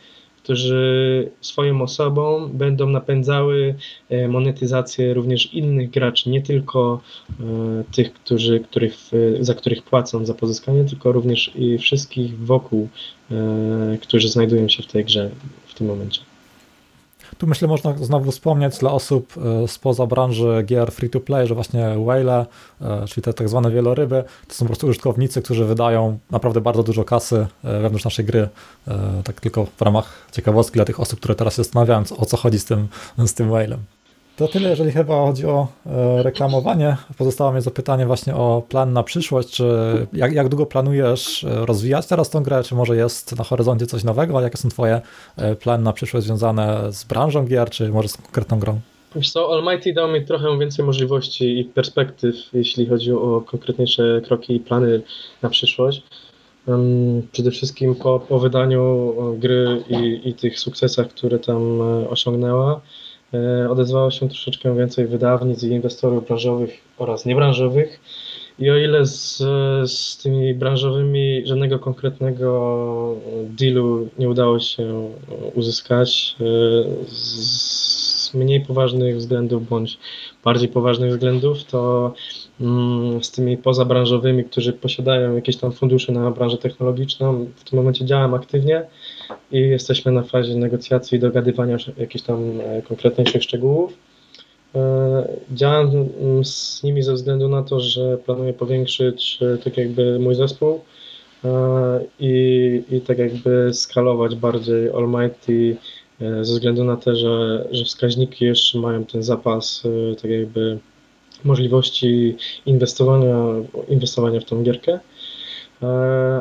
[0.49, 3.75] którzy swoją osobą będą napędzały
[4.09, 7.01] e, monetyzację również innych graczy, nie tylko
[7.41, 8.97] e, tych, którzy, których,
[9.41, 12.89] za których płacą za pozyskanie, tylko również i wszystkich wokół,
[13.31, 15.31] e, którzy znajdują się w tej grze
[15.67, 16.21] w tym momencie.
[17.39, 19.35] Tu myślę, można znowu wspomnieć dla osób
[19.65, 22.47] e, spoza branży gier free-to-play, że właśnie whale,
[22.81, 26.83] e, czyli te tak zwane wieloryby, to są po prostu użytkownicy, którzy wydają naprawdę bardzo
[26.83, 28.49] dużo kasy e, wewnątrz naszej gry.
[29.25, 32.59] Tak tylko w ramach ciekawostki dla tych osób, które teraz się zastanawiają, o co chodzi
[32.59, 32.89] z tym,
[33.27, 33.51] z tym.
[34.39, 36.97] To tyle, jeżeli chyba chodzi o e, reklamowanie.
[37.19, 39.49] Pozostało mi zapytanie właśnie o plan na przyszłość.
[39.49, 39.65] Czy
[40.13, 42.63] jak, jak długo planujesz e, rozwijać teraz tą grę?
[42.65, 44.41] Czy może jest na horyzoncie coś nowego?
[44.41, 45.01] Jakie są Twoje
[45.37, 48.81] e, plany na przyszłość związane z branżą gier, czy może z konkretną grą?
[49.17, 54.57] Wiesz co, Almighty dał mi trochę więcej możliwości i perspektyw, jeśli chodzi o konkretniejsze kroki
[54.57, 55.03] i plany
[55.43, 56.03] na przyszłość.
[57.33, 61.81] Przede wszystkim po, po wydaniu gry i, i tych sukcesach, które tam
[62.11, 62.81] osiągnęła,
[63.71, 68.01] odezwało się troszeczkę więcej wydawnic i inwestorów branżowych oraz niebranżowych.
[68.59, 69.37] I o ile z,
[69.91, 75.11] z tymi branżowymi żadnego konkretnego dealu nie udało się
[75.55, 76.45] uzyskać, e,
[77.09, 79.99] z mniej poważnych względów bądź
[80.45, 82.13] bardziej poważnych względów, to
[82.61, 88.05] mm, z tymi pozabranżowymi, którzy posiadają jakieś tam fundusze na branżę technologiczną, w tym momencie
[88.05, 88.87] działam aktywnie
[89.53, 93.93] i jesteśmy na fazie negocjacji i dogadywania jakichś tam e, konkretniejszych szczegółów.
[94.75, 95.91] E, działam
[96.43, 100.81] z nimi ze względu na to, że planuję powiększyć e, tak jakby mój zespół
[102.21, 105.77] i, i tak jakby skalować bardziej Almighty
[106.21, 109.83] ze względu na to, że, że wskaźniki jeszcze mają ten zapas
[110.23, 110.79] tak jakby
[111.45, 112.37] możliwości
[112.67, 113.45] inwestowania,
[113.89, 115.01] inwestowania w tą gierkę.
[115.83, 115.87] E,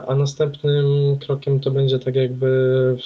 [0.08, 2.98] a następnym krokiem to będzie tak jakby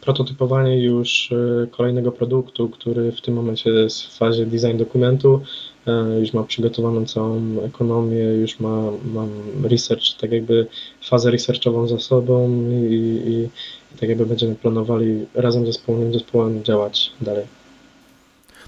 [0.00, 5.40] prototypowanie już e, kolejnego produktu, który w tym momencie jest w fazie design dokumentu,
[5.86, 8.82] e, już ma przygotowaną całą ekonomię, już ma,
[9.14, 9.30] mam
[9.64, 10.66] research, tak jakby
[11.02, 13.48] fazę researchową za sobą i, i,
[13.94, 17.44] i tak jakby będziemy planowali razem ze wspólnym zespołem działać dalej.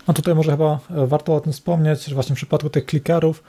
[0.09, 3.43] No tutaj może chyba warto o tym wspomnieć, że właśnie w przypadku tych klikerów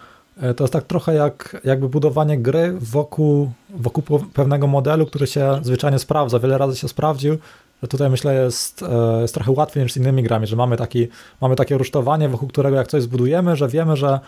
[0.56, 6.00] to jest tak trochę jak jakby budowanie gry wokół, wokół pewnego modelu, który się zwyczajnie
[6.00, 7.38] sprawdza, wiele razy się sprawdził
[7.82, 11.08] że tutaj myślę jest, e, jest trochę łatwiej niż z innymi grami, że mamy, taki,
[11.42, 14.20] mamy takie rusztowanie, wokół którego jak coś zbudujemy, że wiemy, że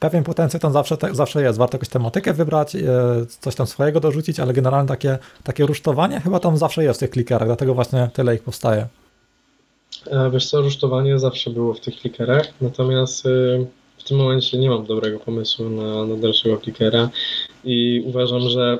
[0.00, 1.58] pewien potencjał tam zawsze, zawsze jest.
[1.58, 2.80] Warto jakąś tematykę wybrać, e,
[3.40, 7.10] coś tam swojego dorzucić, ale generalnie takie, takie rusztowanie chyba tam zawsze jest w tych
[7.10, 8.86] klikerach, dlatego właśnie tyle ich powstaje.
[10.06, 13.24] E, wiesz co, rusztowanie zawsze było w tych klikerach, natomiast
[14.06, 17.10] w tym momencie nie mam dobrego pomysłu na, na dalszego klikera
[17.64, 18.78] i uważam, że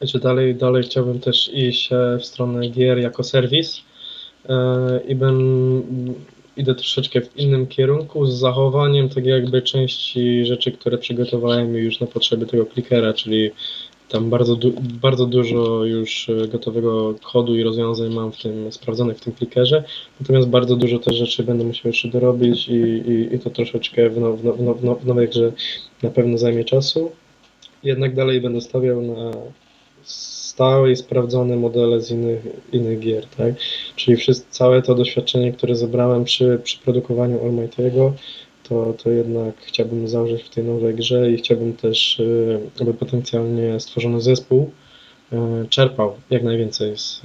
[0.00, 3.80] że dalej, dalej chciałbym też iść e, w stronę gier jako serwis
[4.48, 6.14] e, i bym,
[6.56, 12.06] idę troszeczkę w innym kierunku z zachowaniem tak jakby części rzeczy, które przygotowałem już na
[12.06, 13.50] potrzeby tego klikera, czyli
[14.08, 19.16] tam bardzo, du bardzo dużo już e, gotowego kodu i rozwiązań mam w tym sprawdzonych
[19.16, 19.84] w tym klikerze,
[20.20, 24.18] natomiast bardzo dużo też rzeczy będę musiał jeszcze dorobić i, i, i to troszeczkę w,
[24.18, 25.52] now, w, now, w, now, w nowej grze
[26.02, 27.10] na pewno zajmie czasu.
[27.82, 29.30] Jednak dalej będę stawiał na
[30.56, 32.42] stałe i sprawdzone modele z innych,
[32.72, 33.54] innych gier, tak?
[33.96, 38.12] Czyli wszystko, całe to doświadczenie, które zebrałem przy, przy produkowaniu Almighty'ego,
[38.68, 43.80] to, to jednak chciałbym założyć w tej nowej grze i chciałbym też, y, aby potencjalnie
[43.80, 44.70] stworzony zespół
[45.32, 45.36] y,
[45.68, 47.18] czerpał jak najwięcej z,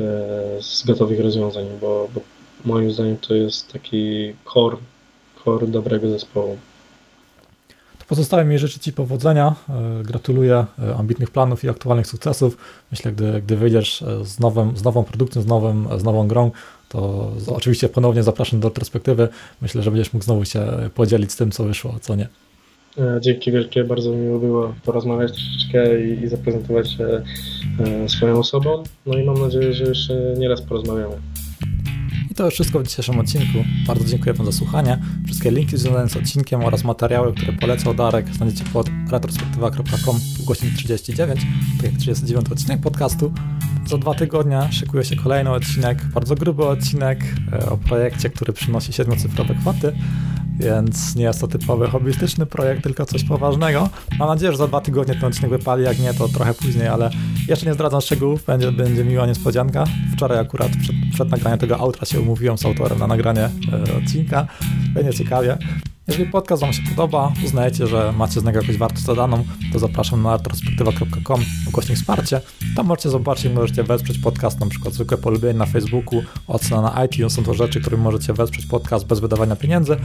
[0.59, 2.21] y, z gotowych rozwiązań, bo, bo
[2.65, 4.77] moim zdaniem to jest taki core,
[5.43, 6.57] core dobrego zespołu.
[8.11, 9.55] Pozostaje mi życzyć Ci powodzenia.
[9.69, 12.57] E, gratuluję e, ambitnych planów i aktualnych sukcesów.
[12.91, 16.51] Myślę, gdy, gdy wyjdziesz e, z, nowym, z nową produkcją, z, nowym, z nową grą,
[16.91, 19.27] to oczywiście ponownie zapraszam do retrospektywy.
[19.61, 22.27] Myślę, że będziesz mógł znowu się podzielić z tym, co wyszło, co nie.
[23.21, 27.21] Dzięki wielkie, bardzo miło było porozmawiać troszeczkę i, i zaprezentować się
[28.07, 28.83] swoją osobą.
[29.05, 31.15] No i mam nadzieję, że jeszcze nieraz porozmawiamy.
[32.31, 33.57] I to już wszystko w dzisiejszym odcinku.
[33.87, 34.99] Bardzo dziękuję Wam za słuchanie.
[35.25, 41.41] Wszystkie linki związane z odcinkiem oraz materiały, które polecał Darek, znajdziecie pod retrospektywa.com godzin 39,
[41.77, 43.33] tak jak 39 odcinek podcastu.
[43.87, 47.19] Za dwa tygodnie szykuje się kolejny odcinek, bardzo gruby odcinek
[47.51, 49.93] e, o projekcie, który przynosi siedmiocyfrowe kwoty
[50.61, 53.89] więc nie jest to typowy hobbystyczny projekt, tylko coś poważnego.
[54.19, 57.09] Mam nadzieję, że za dwa tygodnie ten odcinek wypali, jak nie, to trochę później, ale
[57.47, 59.83] jeszcze nie zdradzam szczegółów, będzie, będzie miła niespodzianka.
[60.13, 63.49] Wczoraj akurat przed, przed nagraniem tego outra się umówiłem z autorem na nagranie
[63.89, 64.47] e, odcinka,
[64.93, 65.57] będzie ciekawie.
[66.11, 69.43] Jeżeli podcast Wam się podoba, uznajecie, że macie z niego jakąś wartość dodaną,
[69.73, 72.41] to zapraszam na retrospektywa.com ukośnik wsparcie.
[72.75, 77.33] Tam możecie zobaczyć, możecie wesprzeć podcast, na przykład zwykłe polubienie na Facebooku, ocena na iTunes,
[77.33, 79.97] są to rzeczy, którymi możecie wesprzeć podcast bez wydawania pieniędzy.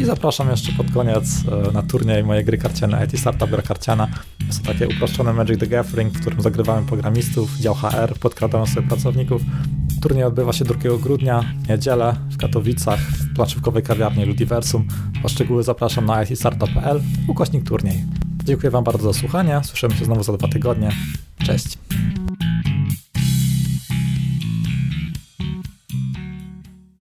[0.00, 4.08] I zapraszam jeszcze pod koniec e, na turniej mojej gry karciane IT Startup Gra Karciana.
[4.46, 8.88] Jest to takie uproszczone Magic the Gathering, w którym zagrywamy programisów, dział HR, podkradamy sobie
[8.88, 9.42] pracowników.
[10.02, 14.88] Turniej odbywa się 2 grudnia, niedzielę w Katowicach, w planszówkowej kawiarni Ludiversum.
[15.24, 18.04] O szczegóły zapraszam na itstartup.pl, ukośnik turniej.
[18.44, 20.90] Dziękuję Wam bardzo za słuchanie, słyszymy się znowu za dwa tygodnie.
[21.44, 21.78] Cześć!